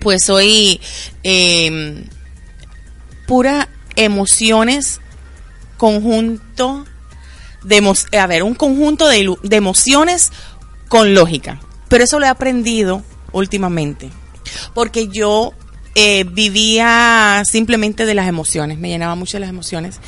[0.00, 0.80] pues soy
[1.24, 2.04] em,
[3.26, 5.00] pura emociones
[5.76, 6.84] conjunto
[7.66, 10.32] de, a un conjunto de, emociones
[10.88, 11.60] con lógica.
[11.88, 13.02] Pero eso lo he aprendido
[13.32, 14.10] últimamente.
[14.74, 15.52] Porque yo
[15.94, 19.98] eh, vivía simplemente de las emociones, me llenaba mucho de las emociones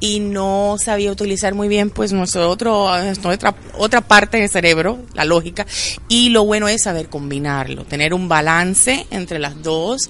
[0.00, 5.24] y no sabía utilizar muy bien pues nuestro otro, otra, otra parte del cerebro, la
[5.24, 5.66] lógica,
[6.08, 10.08] y lo bueno es saber combinarlo, tener un balance entre las dos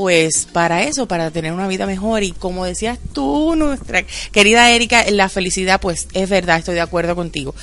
[0.00, 2.22] pues para eso, para tener una vida mejor.
[2.22, 7.14] Y como decías tú, nuestra querida Erika, la felicidad, pues es verdad, estoy de acuerdo
[7.14, 7.54] contigo.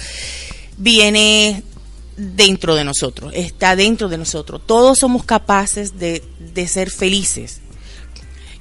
[0.77, 1.63] Viene
[2.15, 4.61] dentro de nosotros, está dentro de nosotros.
[4.67, 6.21] Todos somos capaces de,
[6.53, 7.59] de ser felices.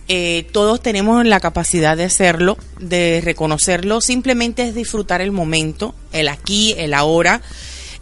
[0.09, 4.01] Eh, todos tenemos la capacidad de hacerlo, de reconocerlo.
[4.01, 7.43] Simplemente es disfrutar el momento, el aquí, el ahora.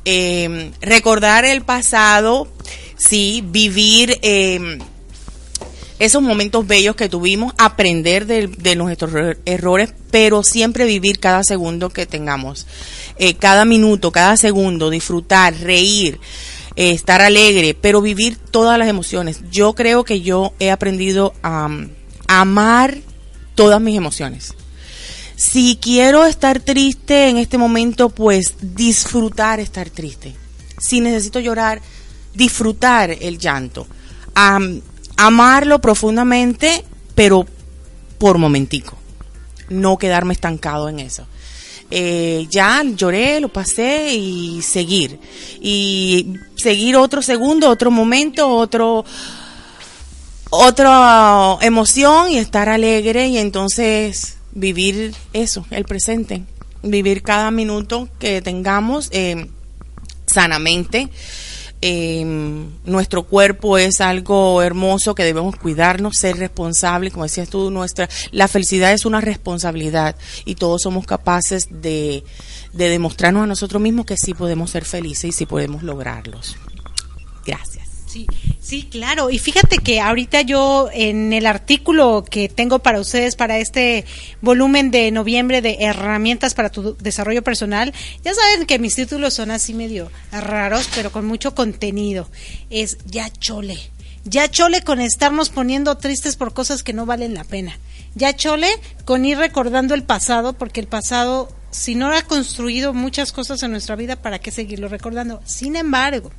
[0.05, 2.47] Eh, recordar el pasado,
[2.97, 4.21] sí, vivir.
[4.23, 4.79] Eh,
[5.99, 12.07] esos momentos bellos que tuvimos, aprender de, nuestros errores, pero siempre vivir cada segundo que
[12.07, 12.67] tengamos,
[13.19, 16.19] eh, cada minuto, cada segundo, disfrutar, reír,
[16.77, 19.41] eh, estar alegre, pero vivir todas las emociones.
[19.51, 21.69] Yo creo que yo he aprendido a,
[22.27, 22.99] a amar
[23.55, 24.53] todas mis emociones.
[25.37, 30.35] Si quiero estar triste en este momento, pues disfrutar estar triste.
[30.79, 31.81] Si necesito llorar,
[32.35, 33.87] disfrutar el llanto,
[35.17, 36.85] amarlo profundamente,
[37.15, 37.47] pero
[38.19, 38.97] por momentico,
[39.69, 41.27] no quedarme estancado en eso.
[41.91, 45.19] Eh, ya lloré, lo pasé y seguir.
[45.61, 49.05] Y seguir otro segundo, otro momento, otro
[50.51, 56.45] otra emoción y estar alegre y entonces vivir eso, el presente,
[56.83, 59.49] vivir cada minuto que tengamos eh,
[60.27, 61.09] sanamente
[61.87, 62.25] eh,
[62.87, 68.49] nuestro cuerpo es algo hermoso que debemos cuidarnos, ser responsables, como decías tú, nuestra, la
[68.49, 70.17] felicidad es una responsabilidad
[70.47, 72.25] y todos somos capaces de,
[72.73, 76.57] de demostrarnos a nosotros mismos que sí podemos ser felices y sí podemos lograrlos.
[77.45, 77.84] Gracias.
[78.15, 78.29] Sí,
[78.61, 79.29] sí, claro.
[79.29, 84.05] Y fíjate que ahorita yo en el artículo que tengo para ustedes para este
[84.41, 87.93] volumen de noviembre de herramientas para tu desarrollo personal,
[88.23, 92.31] ya saben que mis títulos son así medio raros, pero con mucho contenido.
[92.71, 93.77] Es ya chole.
[94.23, 97.81] Ya chole con estarnos poniendo tristes por cosas que no valen la pena.
[98.15, 98.69] Ya chole
[99.05, 103.73] con ir recordando el pasado, porque el pasado, si no ha construido muchas cosas en
[103.73, 105.43] nuestra vida, ¿para qué seguirlo recordando?
[105.45, 106.31] Sin embargo,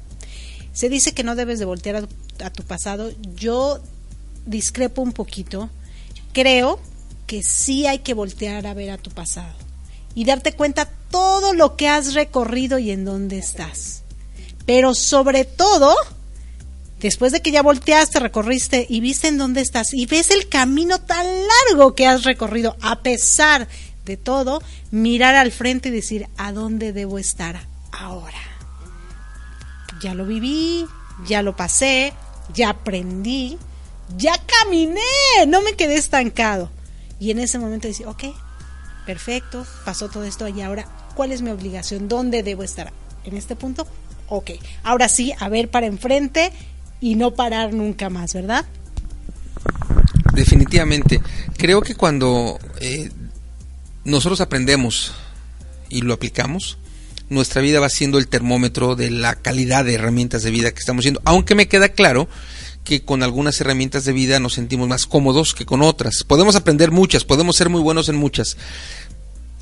[0.76, 2.06] se dice que no debes de voltear
[2.44, 3.10] a, tu pasado.
[3.34, 3.80] Yo
[4.46, 5.70] discrepo un poquito.
[6.34, 6.82] Creo
[7.26, 9.56] que sí hay que voltear a ver a tu pasado
[10.16, 14.04] y darte cuenta todo lo que has recorrido y en dónde estás.
[14.66, 15.96] Pero sobre todo,
[17.00, 21.00] después de que ya volteaste, recorriste y viste en dónde estás y ves el camino
[21.00, 21.26] tan
[21.70, 23.70] largo que has recorrido, a pesar
[24.04, 24.62] de todo,
[24.92, 28.55] mirar al frente y decir, ¿a dónde debo estar ahora?
[30.02, 30.86] Ya lo viví,
[31.26, 32.14] ya lo pasé,
[32.54, 33.58] ya aprendí,
[34.18, 35.02] ya caminé,
[35.48, 36.70] no me quedé estancado.
[37.20, 38.26] Y en ese momento decía, ok,
[39.06, 40.86] perfecto, pasó todo esto y ahora,
[41.16, 42.08] ¿cuál es mi obligación?
[42.08, 42.92] ¿Dónde debo estar?
[43.24, 43.88] En este punto,
[44.28, 44.52] ok.
[44.84, 46.52] Ahora sí, a ver para enfrente
[47.00, 48.66] y no parar nunca más, ¿verdad?
[50.34, 51.22] Definitivamente.
[51.58, 53.10] Creo que cuando eh,
[54.04, 55.14] nosotros aprendemos
[55.90, 56.78] y lo aplicamos,
[57.30, 61.02] nuestra vida va siendo el termómetro de la calidad de herramientas de vida que estamos
[61.02, 61.22] haciendo.
[61.26, 62.28] Aunque me queda claro
[62.84, 66.24] que con algunas herramientas de vida nos sentimos más cómodos que con otras.
[66.24, 68.58] Podemos aprender muchas, podemos ser muy buenos en muchas.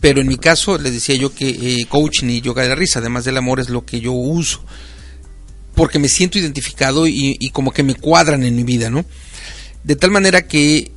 [0.01, 2.99] Pero en mi caso, les decía yo que eh, coaching y yoga de la risa,
[2.99, 4.61] además del amor, es lo que yo uso.
[5.74, 9.05] Porque me siento identificado y, y como que me cuadran en mi vida, ¿no?
[9.86, 10.91] De tal manera que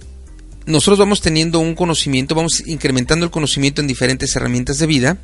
[0.66, 5.18] nosotros vamos teniendo un conocimiento, vamos incrementando el conocimiento en diferentes herramientas de vida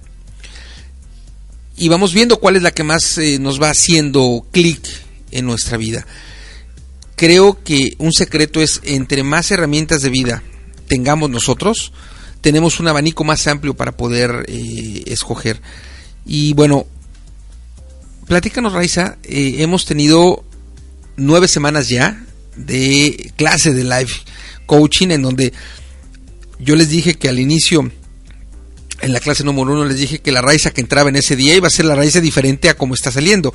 [1.82, 4.86] y vamos viendo cuál es la que más eh, nos va haciendo clic
[5.32, 6.06] en nuestra vida.
[7.16, 10.44] Creo que un secreto es entre más herramientas de vida
[10.86, 11.92] tengamos nosotros,
[12.40, 15.60] tenemos un abanico más amplio para poder eh, escoger.
[16.24, 16.86] Y bueno,
[18.28, 20.44] platícanos Raiza, eh, hemos tenido
[21.16, 22.24] nueve semanas ya
[22.54, 24.12] de clase de live
[24.66, 25.52] coaching en donde
[26.60, 27.90] yo les dije que al inicio
[29.02, 31.56] en la clase número uno les dije que la raíz que entraba en ese día
[31.56, 33.52] iba a ser la raíz diferente a como está saliendo.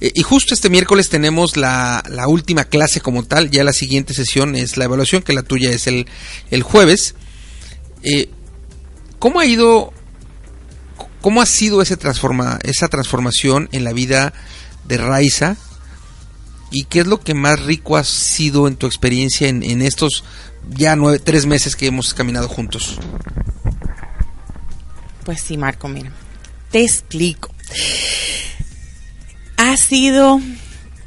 [0.00, 4.56] Eh, y justo este miércoles tenemos la, última clase como tal, ya la siguiente sesión
[4.56, 6.06] es la evaluación, que la tuya es el,
[6.50, 7.14] el jueves.
[8.02, 8.30] Eh,
[9.18, 9.92] ¿Cómo ha ido,
[11.20, 14.32] cómo ha sido ese transforma, esa transformación en la vida
[14.88, 15.56] de Raiza?
[16.70, 20.24] ¿Y qué es lo que más rico ha sido en tu experiencia en, en estos
[20.70, 22.98] ya nueve, tres meses que hemos caminado juntos?
[25.26, 26.12] Pues sí, Marco, mira,
[26.70, 27.52] te explico.
[29.56, 30.40] Ha sido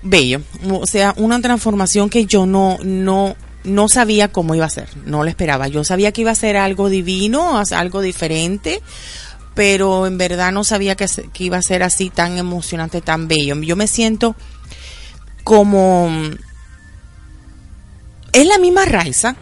[0.01, 4.89] bello, o sea, una transformación que yo no, no, no sabía cómo iba a ser,
[5.05, 5.70] no lo esperaba.
[5.70, 8.82] Yo sabía que iba a ser algo divino, algo diferente,
[9.53, 11.07] pero en verdad no sabía que,
[11.38, 13.55] iba a ser así tan emocionante, tan bello.
[13.61, 14.36] Yo me siento
[15.45, 16.09] como
[18.34, 19.38] es la misma raza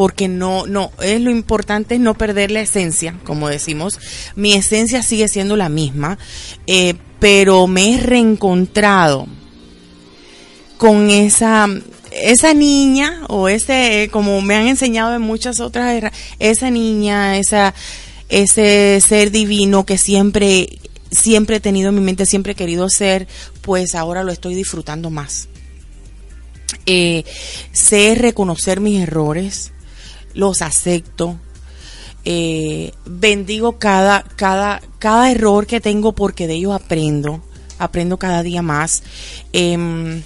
[0.00, 4.00] porque no, no, es lo importante es no perder la esencia, como decimos.
[4.34, 6.16] Mi esencia sigue siendo la misma,
[6.66, 9.26] eh, pero me he reencontrado
[10.78, 11.68] con esa,
[12.12, 17.74] esa niña o ese, como me han enseñado en muchas otras, esa niña, esa,
[18.30, 20.78] ese ser divino que siempre,
[21.10, 23.28] siempre he tenido en mi mente, siempre he querido ser,
[23.60, 25.50] pues ahora lo estoy disfrutando más.
[26.86, 27.24] Eh,
[27.72, 29.72] sé reconocer mis errores,
[30.34, 31.38] los acepto.
[32.24, 37.42] Eh, bendigo cada, cada, cada error que tengo porque de ellos aprendo,
[37.78, 39.02] aprendo cada día más.
[39.52, 40.22] Em,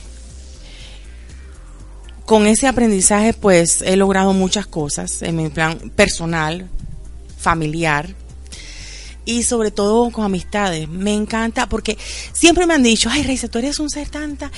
[2.26, 6.68] con ese aprendizaje pues he logrado muchas cosas en mi plan personal,
[7.38, 8.14] familiar.
[9.26, 10.86] y sobre todo con amistades.
[10.86, 11.96] Me encanta porque
[12.34, 14.50] siempre me han dicho, ay, Reisa, tú eres un ser tanta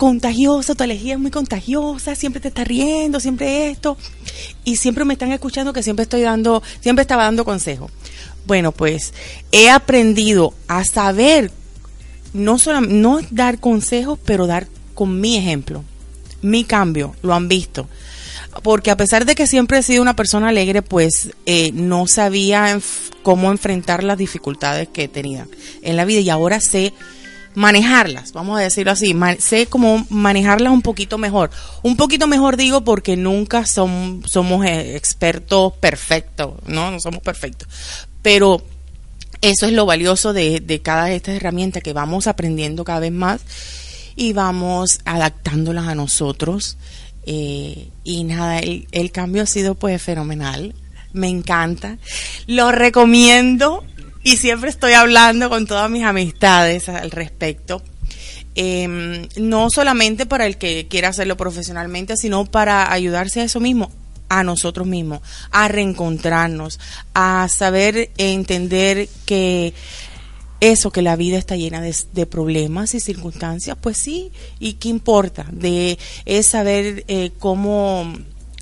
[0.00, 3.98] contagiosa, tu alegría es muy contagiosa, siempre te está riendo, siempre esto.
[4.64, 7.92] Y siempre me están escuchando que siempre estoy dando, siempre estaba dando consejos.
[8.46, 9.12] Bueno, pues
[9.52, 11.50] he aprendido a saber
[12.32, 15.84] no solo no dar consejos, pero dar con mi ejemplo,
[16.40, 17.86] mi cambio, lo han visto
[18.64, 22.80] porque a pesar de que siempre he sido una persona alegre, pues eh, no sabía
[23.22, 25.46] cómo enfrentar las dificultades que tenía
[25.82, 26.92] en la vida y ahora sé
[27.54, 31.50] manejarlas, vamos a decirlo así, sé cómo manejarlas un poquito mejor.
[31.82, 36.90] Un poquito mejor digo porque nunca son, somos eh, expertos perfectos, ¿no?
[36.90, 37.68] No somos perfectos.
[38.22, 38.62] Pero
[39.40, 43.12] eso es lo valioso de, de cada de estas herramientas que vamos aprendiendo cada vez
[43.12, 43.40] más
[44.16, 46.76] y vamos adaptándolas a nosotros
[47.26, 50.74] eh, y nada, el, cambio ha sido pues fenomenal.
[51.12, 51.98] Me encanta.
[52.46, 53.84] Lo recomiendo
[54.22, 57.82] y siempre estoy hablando con todas mis amistades al respecto.
[58.54, 63.90] Em, no solamente para el que quiera hacerlo profesionalmente, sino para ayudarse a eso mismo,
[64.28, 66.80] a nosotros mismos, a reencontrarnos,
[67.14, 69.72] a saber entender que
[70.60, 75.46] eso, que la vida está llena de, problemas y circunstancias, pues sí, y qué importa,
[75.50, 78.12] de es saber eh, cómo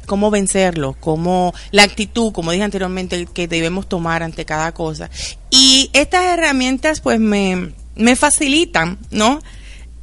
[0.09, 5.09] cómo vencerlo, cómo la actitud, como dije anteriormente, que debemos tomar ante cada cosa.
[5.50, 9.40] Y estas herramientas pues me, me facilitan, ¿no?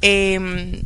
[0.00, 0.80] Eh,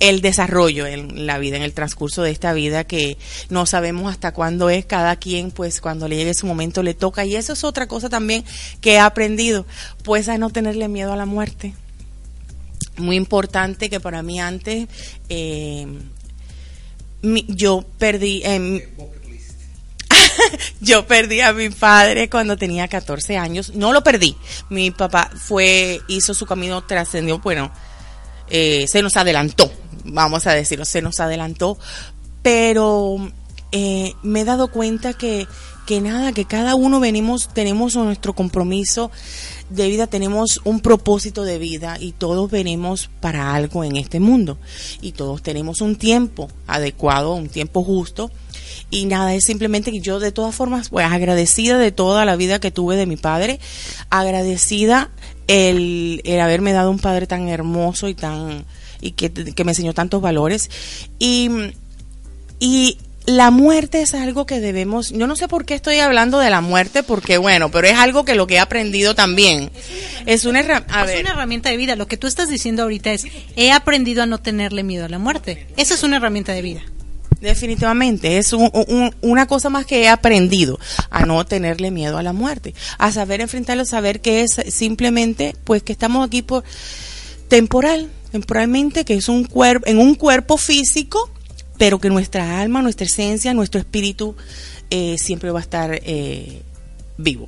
[0.00, 3.16] el desarrollo en la vida, en el transcurso de esta vida que
[3.48, 7.24] no sabemos hasta cuándo es, cada quien pues cuando le llegue su momento le toca
[7.24, 8.44] y eso es otra cosa también
[8.80, 9.66] que he aprendido,
[10.02, 11.74] pues a no tenerle miedo a la muerte.
[12.96, 14.88] Muy importante que para mí antes
[15.28, 15.86] eh,
[17.48, 18.42] yo perdí...
[18.44, 18.88] Eh,
[20.80, 23.74] yo perdí a mi padre cuando tenía 14 años.
[23.74, 24.36] No lo perdí.
[24.68, 27.72] Mi papá fue, hizo su camino, trascendió, bueno,
[28.48, 29.70] eh, se nos adelantó,
[30.04, 31.78] vamos a decirlo, se nos adelantó,
[32.42, 33.16] pero
[33.72, 35.46] eh, me he dado cuenta que,
[35.86, 39.10] que nada, que cada uno venimos, tenemos nuestro compromiso
[39.70, 44.58] de vida, tenemos un propósito de vida y todos venimos para algo en este mundo.
[45.00, 48.30] Y todos tenemos un tiempo adecuado, un tiempo justo.
[48.90, 52.60] Y nada, es simplemente que yo de todas formas, pues agradecida de toda la vida
[52.60, 53.58] que tuve de mi padre,
[54.10, 55.10] agradecida
[55.48, 58.64] el, el haberme dado un padre tan hermoso y tan
[59.04, 60.70] y que, me enseñó tantos valores.
[61.18, 61.50] Y,
[62.58, 66.50] y la muerte es algo que debemos, yo no sé por qué estoy hablando de
[66.50, 69.70] la muerte, porque bueno, pero es algo que lo que he aprendido también.
[70.26, 71.96] Es una, es una herramienta de vida.
[71.96, 75.18] Lo que tú estás diciendo ahorita es, he aprendido a no tenerle miedo a la
[75.18, 75.66] muerte.
[75.76, 76.82] Esa es una herramienta de vida.
[77.40, 80.78] Definitivamente, es una cosa más que he aprendido,
[81.10, 85.54] a no tenerle miedo a la muerte, a saber enfrentarlo, a saber que es simplemente,
[85.64, 86.64] pues que estamos aquí por
[87.48, 91.30] temporal, temporalmente, que es un cuerpo, en un cuerpo físico,
[91.78, 94.36] pero que nuestra alma, nuestra esencia, nuestro espíritu
[94.90, 96.62] eh, siempre va a estar eh,
[97.18, 97.46] vivo.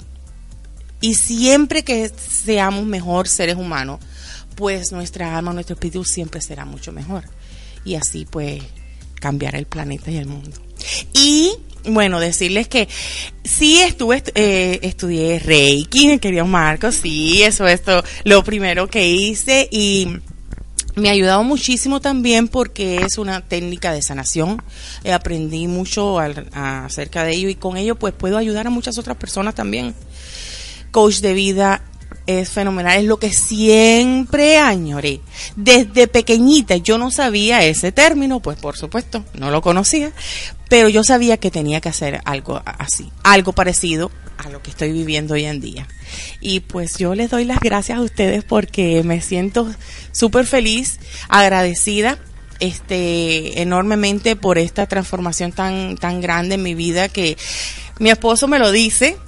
[1.00, 4.00] Y siempre que seamos mejor seres humanos,
[4.54, 7.24] pues nuestra alma, nuestro espíritu siempre será mucho mejor.
[7.84, 8.62] Y así pues
[9.20, 10.50] cambiar el planeta y el mundo.
[11.12, 11.52] Y
[11.84, 12.88] bueno, decirles que
[13.44, 17.82] sí estuve, eh, estudié Reiki, querido Marcos, sí, eso es
[18.24, 20.18] lo primero que hice y
[20.96, 24.62] me ha ayudado muchísimo también porque es una técnica de sanación.
[25.04, 29.16] Eh, aprendí mucho acerca de ello y con ello pues puedo ayudar a muchas otras
[29.16, 29.94] personas también.
[30.90, 31.82] Coach de vida
[32.26, 35.20] es fenomenal, es lo que siempre añoré.
[35.54, 40.12] Desde pequeñita yo no sabía ese término, pues por supuesto, no lo conocía,
[40.68, 44.92] pero yo sabía que tenía que hacer algo así, algo parecido a lo que estoy
[44.92, 45.86] viviendo hoy en día.
[46.40, 49.72] Y pues yo les doy las gracias a ustedes porque me siento
[50.12, 50.98] súper feliz,
[51.28, 52.18] agradecida
[52.58, 57.36] este enormemente por esta transformación tan tan grande en mi vida que
[57.98, 59.18] mi esposo me lo dice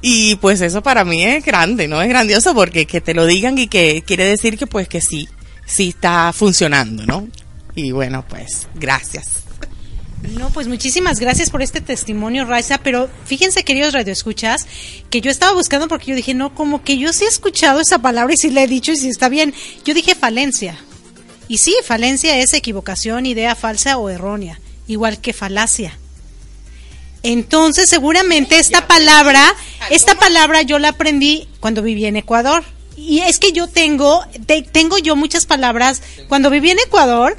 [0.00, 2.00] y pues eso para mí es grande, ¿no?
[2.00, 5.28] Es grandioso porque que te lo digan y que quiere decir que pues que sí,
[5.64, 7.26] sí está funcionando, ¿no?
[7.74, 9.45] Y bueno, pues gracias.
[10.22, 14.66] No, pues muchísimas gracias por este testimonio, Raiza, pero fíjense, queridos radioescuchas,
[15.10, 17.98] que yo estaba buscando porque yo dije, no, como que yo sí he escuchado esa
[17.98, 19.54] palabra y sí le he dicho y sí está bien.
[19.84, 20.78] Yo dije falencia.
[21.48, 25.96] Y sí, falencia es equivocación, idea falsa o errónea, igual que falacia.
[27.22, 29.54] Entonces, seguramente esta palabra,
[29.90, 32.64] esta palabra yo la aprendí cuando viví en Ecuador.
[32.96, 34.24] Y es que yo tengo,
[34.72, 37.36] tengo yo muchas palabras, cuando viví en Ecuador,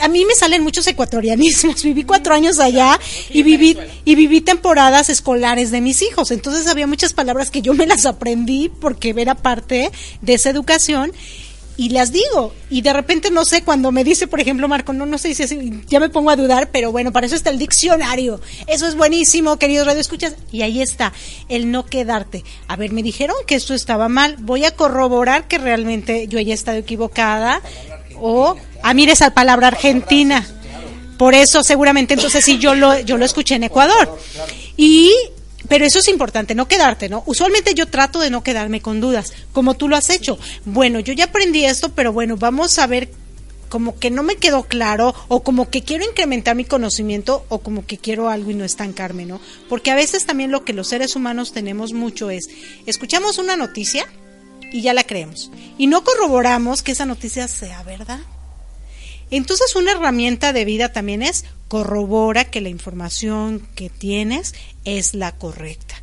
[0.00, 1.82] a mí me salen muchos ecuatorianismos.
[1.84, 2.98] Viví cuatro años allá
[3.30, 6.30] y viví, y viví temporadas escolares de mis hijos.
[6.30, 9.90] Entonces había muchas palabras que yo me las aprendí porque era parte
[10.20, 11.12] de esa educación
[11.76, 12.52] y las digo.
[12.70, 15.82] Y de repente no sé, cuando me dice, por ejemplo, Marco, no, no sé si
[15.88, 18.40] ya me pongo a dudar, pero bueno, para eso está el diccionario.
[18.66, 20.36] Eso es buenísimo, queridos Radio Escuchas.
[20.50, 21.12] Y ahí está,
[21.48, 22.44] el no quedarte.
[22.68, 24.36] A ver, me dijeron que esto estaba mal.
[24.38, 27.60] Voy a corroborar que realmente yo haya estado equivocada.
[28.24, 30.46] O, ah, mire esa palabra argentina.
[31.18, 34.16] Por eso seguramente entonces sí yo lo, yo lo escuché en Ecuador.
[34.76, 35.12] Y
[35.68, 37.22] pero eso es importante, no quedarte, ¿no?
[37.26, 40.38] Usualmente yo trato de no quedarme con dudas, como tú lo has hecho.
[40.64, 43.10] Bueno, yo ya aprendí esto, pero bueno, vamos a ver
[43.68, 47.86] como que no me quedó claro o como que quiero incrementar mi conocimiento o como
[47.86, 49.40] que quiero algo y no estancarme, ¿no?
[49.68, 52.50] Porque a veces también lo que los seres humanos tenemos mucho es,
[52.86, 54.06] escuchamos una noticia
[54.72, 58.20] y ya la creemos y no corroboramos que esa noticia sea verdad.
[59.30, 64.54] Entonces una herramienta de vida también es corrobora que la información que tienes
[64.84, 65.94] es la correcta.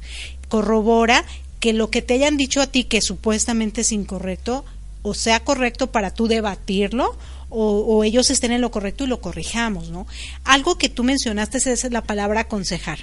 [0.47, 1.23] Corrobora
[1.59, 4.65] que lo que te hayan dicho a ti que supuestamente es incorrecto
[5.01, 7.17] o sea correcto para tú debatirlo
[7.51, 10.05] o, ellos estén en lo correcto y lo corrijamos, ¿no?
[10.43, 12.99] Algo que tú mencionaste es la palabra aconsejar.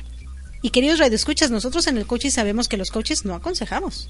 [0.62, 4.08] Y queridos escuchas nosotros en el coaching sabemos que los coaches no aconsejamos.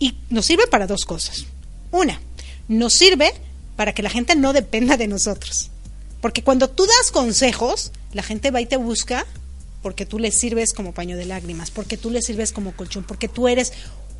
[0.00, 1.44] Y nos sirve para dos cosas.
[1.92, 2.20] Una,
[2.66, 3.32] nos sirve
[3.76, 5.70] para que la gente no dependa de nosotros.
[6.20, 9.24] Porque cuando tú das consejos, la gente va y te busca
[9.82, 13.28] porque tú le sirves como paño de lágrimas, porque tú le sirves como colchón, porque
[13.28, 13.72] tú eres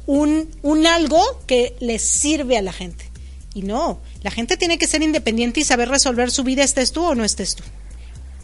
[0.07, 3.11] un, un algo que le sirve a la gente.
[3.53, 7.05] Y no, la gente tiene que ser independiente y saber resolver su vida, estés tú
[7.05, 7.64] o no estés tú.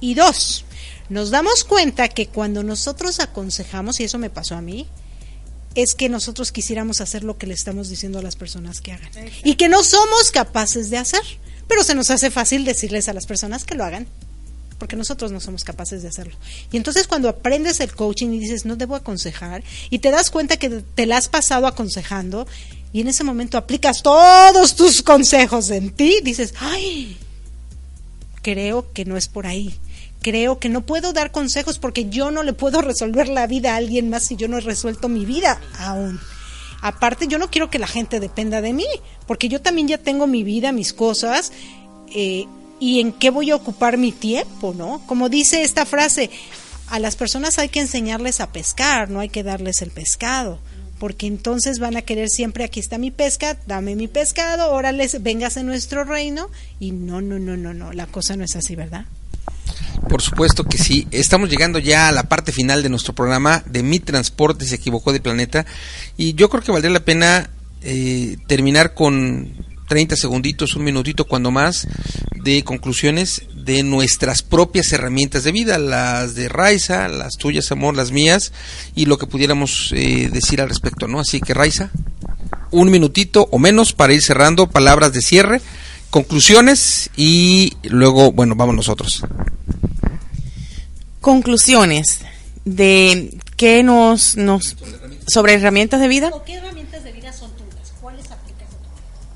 [0.01, 0.65] Y dos,
[1.09, 4.87] nos damos cuenta que cuando nosotros aconsejamos, y eso me pasó a mí,
[5.77, 9.11] es que nosotros quisiéramos hacer lo que le estamos diciendo a las personas que hagan.
[9.45, 11.21] Y que no somos capaces de hacer.
[11.69, 14.09] Pero se nos hace fácil decirles a las personas que lo hagan.
[14.79, 16.35] Porque nosotros no somos capaces de hacerlo.
[16.73, 20.57] Y entonces cuando aprendes el coaching y dices, no debo aconsejar, y te das cuenta
[20.57, 22.47] que te la has pasado aconsejando,
[22.93, 27.17] y en ese momento aplicas todos tus consejos en ti, dices, ay,
[28.43, 29.79] creo que no es por ahí
[30.23, 33.77] creo que no puedo dar consejos porque yo no le puedo resolver la vida a
[33.77, 36.21] alguien más si yo no he resuelto mi vida aún.
[36.83, 38.87] Aparte, yo no quiero que la gente dependa de mí,
[39.27, 41.53] porque yo también ya tengo mi vida, mis cosas,
[42.15, 42.45] eh,
[42.79, 45.01] y en qué voy a ocupar mi tiempo, ¿no?
[45.07, 46.31] Como dice esta frase,
[46.89, 50.59] a las personas hay que enseñarles a pescar, no hay que darles el pescado,
[50.99, 55.57] porque entonces van a querer siempre, aquí está mi pesca, dame mi pescado, órale, vengas
[55.57, 59.07] en nuestro reino, y no, no, no, no, no, la cosa no es así, ¿verdad?
[60.09, 61.07] Por supuesto que sí.
[61.11, 65.13] Estamos llegando ya a la parte final de nuestro programa de Mi Transporte se equivocó
[65.13, 65.67] de planeta.
[66.17, 67.51] Y yo creo que valdría la pena
[67.83, 71.87] eh, terminar con 30 segunditos, un minutito cuando más,
[72.43, 78.11] de conclusiones de nuestras propias herramientas de vida, las de Raiza, las tuyas, amor, las
[78.11, 78.53] mías,
[78.95, 81.21] y lo que pudiéramos eh, decir al respecto, ¿no?
[81.21, 81.91] Así que Raiza,
[82.71, 85.61] un minutito o menos para ir cerrando, palabras de cierre
[86.11, 89.23] conclusiones y luego, bueno, vamos nosotros.
[91.21, 92.21] Conclusiones
[92.65, 94.77] de qué nos, nos
[95.27, 96.31] sobre herramientas de vida.
[96.45, 97.93] qué herramientas de vida son tuyas?
[98.01, 98.69] ¿Cuáles aplicas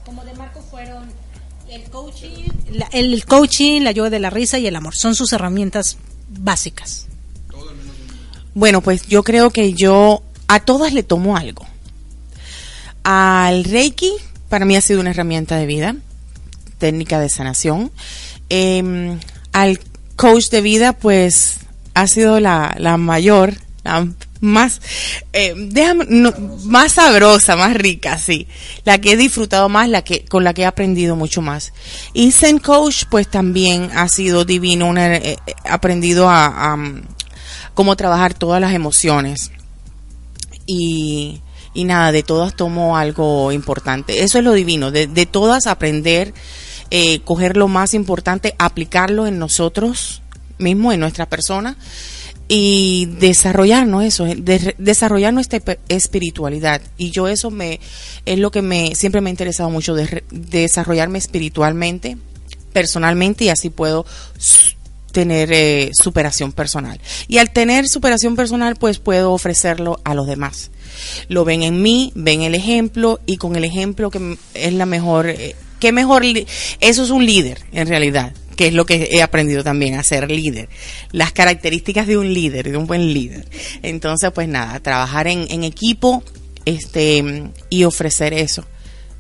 [0.05, 1.11] Como de Marco fueron
[1.68, 4.95] el coaching, la, el coaching, la yoga de la risa y el amor.
[4.95, 5.97] Son sus herramientas
[6.29, 7.07] básicas.
[8.55, 11.64] Bueno, pues yo creo que yo a todas le tomo algo.
[13.05, 14.12] Al Reiki
[14.49, 15.97] para mí ha sido una herramienta de vida
[16.81, 17.93] técnica de sanación.
[18.49, 19.20] Em,
[19.53, 19.78] al
[20.16, 21.61] coach de vida, pues
[21.95, 23.55] ha sido la, la mayor,
[23.85, 24.09] la
[24.41, 24.81] más,
[25.33, 25.55] eh,
[26.64, 28.49] más sabrosa, más rica, sí.
[28.85, 31.72] La que he disfrutado más, la que, con la que he aprendido mucho más.
[32.14, 35.37] Y Zen Coach, pues también ha sido divino, una, eh,
[35.68, 36.78] aprendido a, a,
[37.74, 39.53] cómo trabajar todas las emociones.
[40.66, 41.43] Y,
[41.74, 44.22] y nada, de todas tomo algo importante.
[44.22, 46.33] Eso es lo divino, de, de todas aprender
[46.91, 50.22] eh, coger lo más importante, aplicarlo en nosotros
[50.59, 51.76] mismos, en nuestra persona
[52.53, 54.26] y desarrollarnos eso,
[54.76, 56.82] desarrollar nuestra espiritualidad.
[56.99, 57.78] Y yo eso me
[58.26, 62.16] es lo que me siempre me ha interesado mucho, de, desarrollarme espiritualmente,
[62.72, 64.05] personalmente y así puedo
[65.12, 67.01] tener eh, superación personal.
[67.28, 70.72] Y al tener superación personal, pues puedo ofrecerlo a los demás.
[71.28, 75.28] Lo ven en mí, ven el ejemplo y con el ejemplo que es la mejor
[75.28, 79.64] eh, qué mejor, eso es un líder en realidad, que es lo que he aprendido
[79.64, 80.68] también a ser líder,
[81.12, 83.47] las características de un líder, de un buen líder.
[83.83, 86.22] Entonces, pues nada, trabajar en, equipo
[86.64, 88.64] este y ofrecer eso,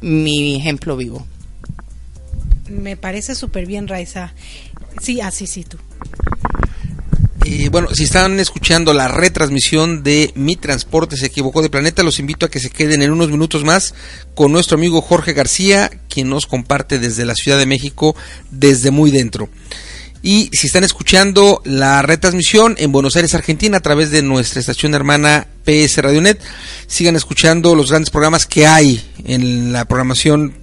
[0.00, 1.26] mi ejemplo vivo.
[2.68, 4.32] Me parece súper bien, Raiza.
[5.00, 5.78] Sí, así, sí, tú.
[7.70, 12.46] Bueno, si están escuchando la retransmisión de Mi Transporte se equivocó de planeta, los invito
[12.46, 13.94] a que se queden en unos minutos más
[14.34, 18.16] con nuestro amigo Jorge García, quien nos comparte desde la Ciudad de México,
[18.50, 19.48] desde muy dentro.
[20.22, 24.94] Y si están escuchando la retransmisión en Buenos Aires, Argentina, a través de nuestra estación
[24.94, 26.40] hermana PS Radionet,
[26.86, 30.54] sigan escuchando los grandes programas que hay en la programación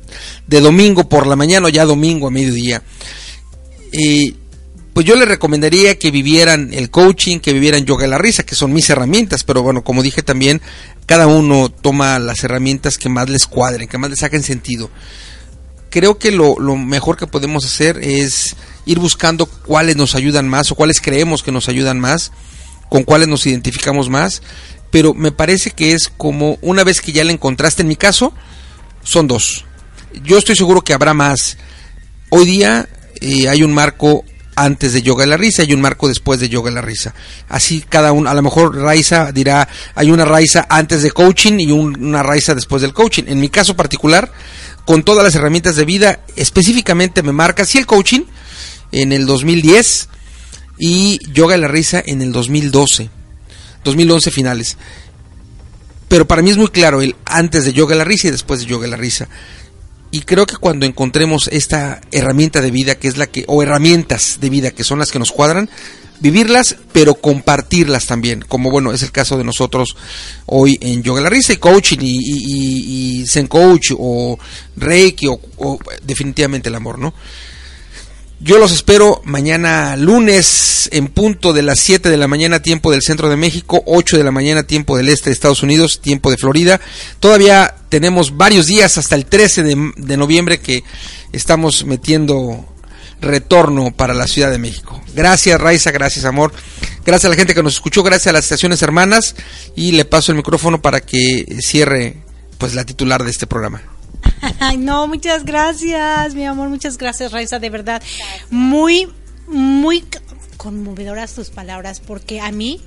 [0.46, 2.84] de domingo por la mañana o ya domingo a mediodía.
[4.98, 8.56] Pues yo les recomendaría que vivieran el coaching, que vivieran yoga y la risa, que
[8.56, 10.60] son mis herramientas, pero bueno, como dije también,
[11.06, 14.90] cada uno toma las herramientas que más les cuadren, que más les saquen sentido.
[15.92, 18.56] Creo que lo, mejor que podemos hacer es
[18.88, 22.32] ir buscando cuáles nos ayudan más o cuáles creemos que nos ayudan más,
[22.90, 24.42] con cuáles nos identificamos más,
[24.90, 28.34] pero me parece que es como una vez que ya la encontraste, en mi caso,
[29.04, 29.64] son dos.
[30.24, 31.60] Yo estoy seguro que habrá más.
[32.30, 32.90] Hoy día
[33.22, 34.26] eh, hay un marco
[34.58, 37.14] antes de Yoga y la Risa y un marco después de Yoga y la Risa.
[37.48, 41.72] Así cada uno, a lo mejor Raiza dirá, hay una Raiza antes de coaching y
[41.72, 43.26] una Raiza después del coaching.
[43.28, 44.32] En mi caso particular,
[44.84, 48.22] con todas las herramientas de vida, específicamente me marca si el coaching
[48.92, 50.10] en el 2010
[50.80, 53.10] y Yoga y la Risa en el 2012,
[53.84, 54.78] 2011 finales.
[56.08, 58.62] Pero para mí es muy claro el antes de Yoga y la Risa y después
[58.62, 59.28] de Yoga y la Risa.
[60.12, 64.38] Y creo que cuando encontremos esta herramienta de vida que es la que, o herramientas
[64.40, 65.70] de vida que son las que nos cuadran,
[66.20, 69.96] vivirlas, pero compartirlas también, como bueno, es el caso de nosotros
[70.46, 74.40] hoy en Yoga La Risa y Coaching y, Zen Coach o
[74.78, 77.14] Reiki o, o, definitivamente el amor, ¿no?
[78.40, 83.02] Yo los espero mañana lunes en punto de las 7 de la mañana tiempo del
[83.02, 86.38] centro de México, 8 de la mañana tiempo del este de Estados Unidos, tiempo de
[86.38, 86.80] Florida.
[87.20, 90.84] Todavía tenemos varios días hasta el 13 de, noviembre que
[91.32, 92.66] estamos metiendo
[93.22, 95.02] retorno para la Ciudad de México.
[95.16, 96.54] Gracias Raiza, gracias amor,
[97.06, 99.36] gracias a la gente que nos escuchó, gracias a las estaciones hermanas
[99.76, 102.18] y le paso el micrófono para que cierre
[102.58, 103.82] pues la titular de este programa.
[104.78, 108.04] No, muchas gracias, mi amor, muchas gracias, Raiza, de verdad.
[108.50, 109.08] Muy,
[109.48, 110.04] muy
[110.58, 112.82] conmovedoras tus palabras, porque a mí,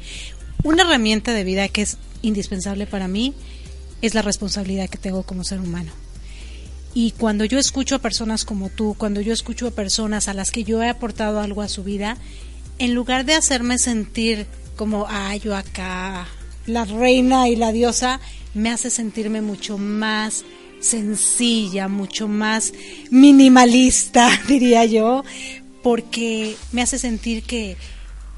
[0.62, 3.34] una herramienta de vida que es indispensable para mí
[4.02, 5.92] es la responsabilidad que tengo como ser humano.
[6.92, 10.50] Y cuando yo escucho a personas como tú, cuando yo escucho a personas a las
[10.50, 12.16] que yo he aportado algo a su vida,
[12.78, 14.46] en lugar de hacerme sentir
[14.76, 16.26] como, ah, yo acá,
[16.66, 18.20] la reina y la diosa,
[18.54, 20.44] me hace sentirme mucho más
[20.80, 22.72] sencilla, mucho más
[23.10, 25.22] minimalista, diría yo,
[25.82, 27.76] porque me hace sentir que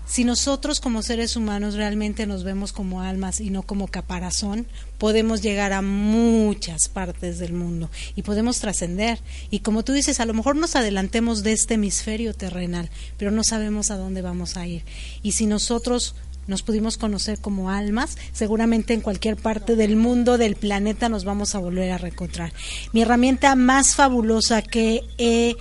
[0.06, 4.66] si nosotros como seres humanos realmente nos vemos como almas y no como caparazón,
[4.98, 9.20] podemos llegar a muchas partes del mundo y podemos trascender.
[9.50, 13.44] Y como tú dices, a lo mejor nos adelantemos de este hemisferio terrenal, pero no
[13.44, 14.84] sabemos a dónde vamos a ir.
[15.22, 16.14] Y si nosotros
[16.46, 21.54] nos pudimos conocer como almas, seguramente en cualquier parte del mundo, del planeta, nos vamos
[21.54, 22.52] a volver a reencontrar.
[22.92, 25.56] Mi herramienta más fabulosa que he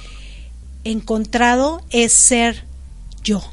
[0.83, 2.65] encontrado es ser
[3.23, 3.43] yo,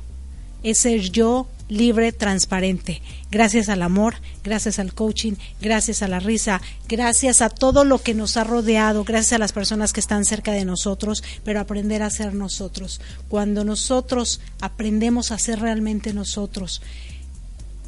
[0.62, 3.02] es ser yo libre, transparente.
[3.30, 8.14] Gracias al amor, gracias al coaching, gracias a la risa, gracias a todo lo que
[8.14, 12.10] nos ha rodeado, gracias a las personas que están cerca de nosotros, pero aprender a
[12.10, 13.00] ser nosotros.
[13.28, 16.80] Cuando nosotros aprendemos a ser realmente nosotros,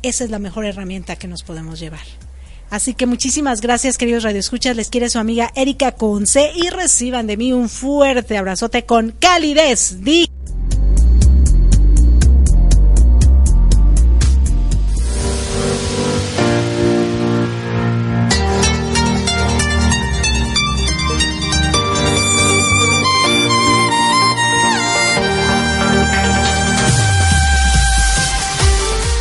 [0.03, 2.05] esa es la mejor herramienta que nos podemos llevar.
[2.71, 4.77] Así que muchísimas gracias, queridos radioescuchas.
[4.77, 9.97] Les quiere su amiga Erika Conce y reciban de mí un fuerte abrazote con calidez.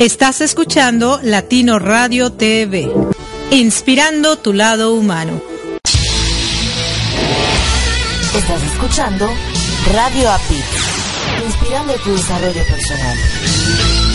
[0.00, 2.90] Estás escuchando Latino Radio TV,
[3.50, 5.42] inspirando tu lado humano.
[8.34, 9.28] Estás escuchando
[9.92, 10.62] Radio API,
[11.44, 14.09] inspirando tu desarrollo personal.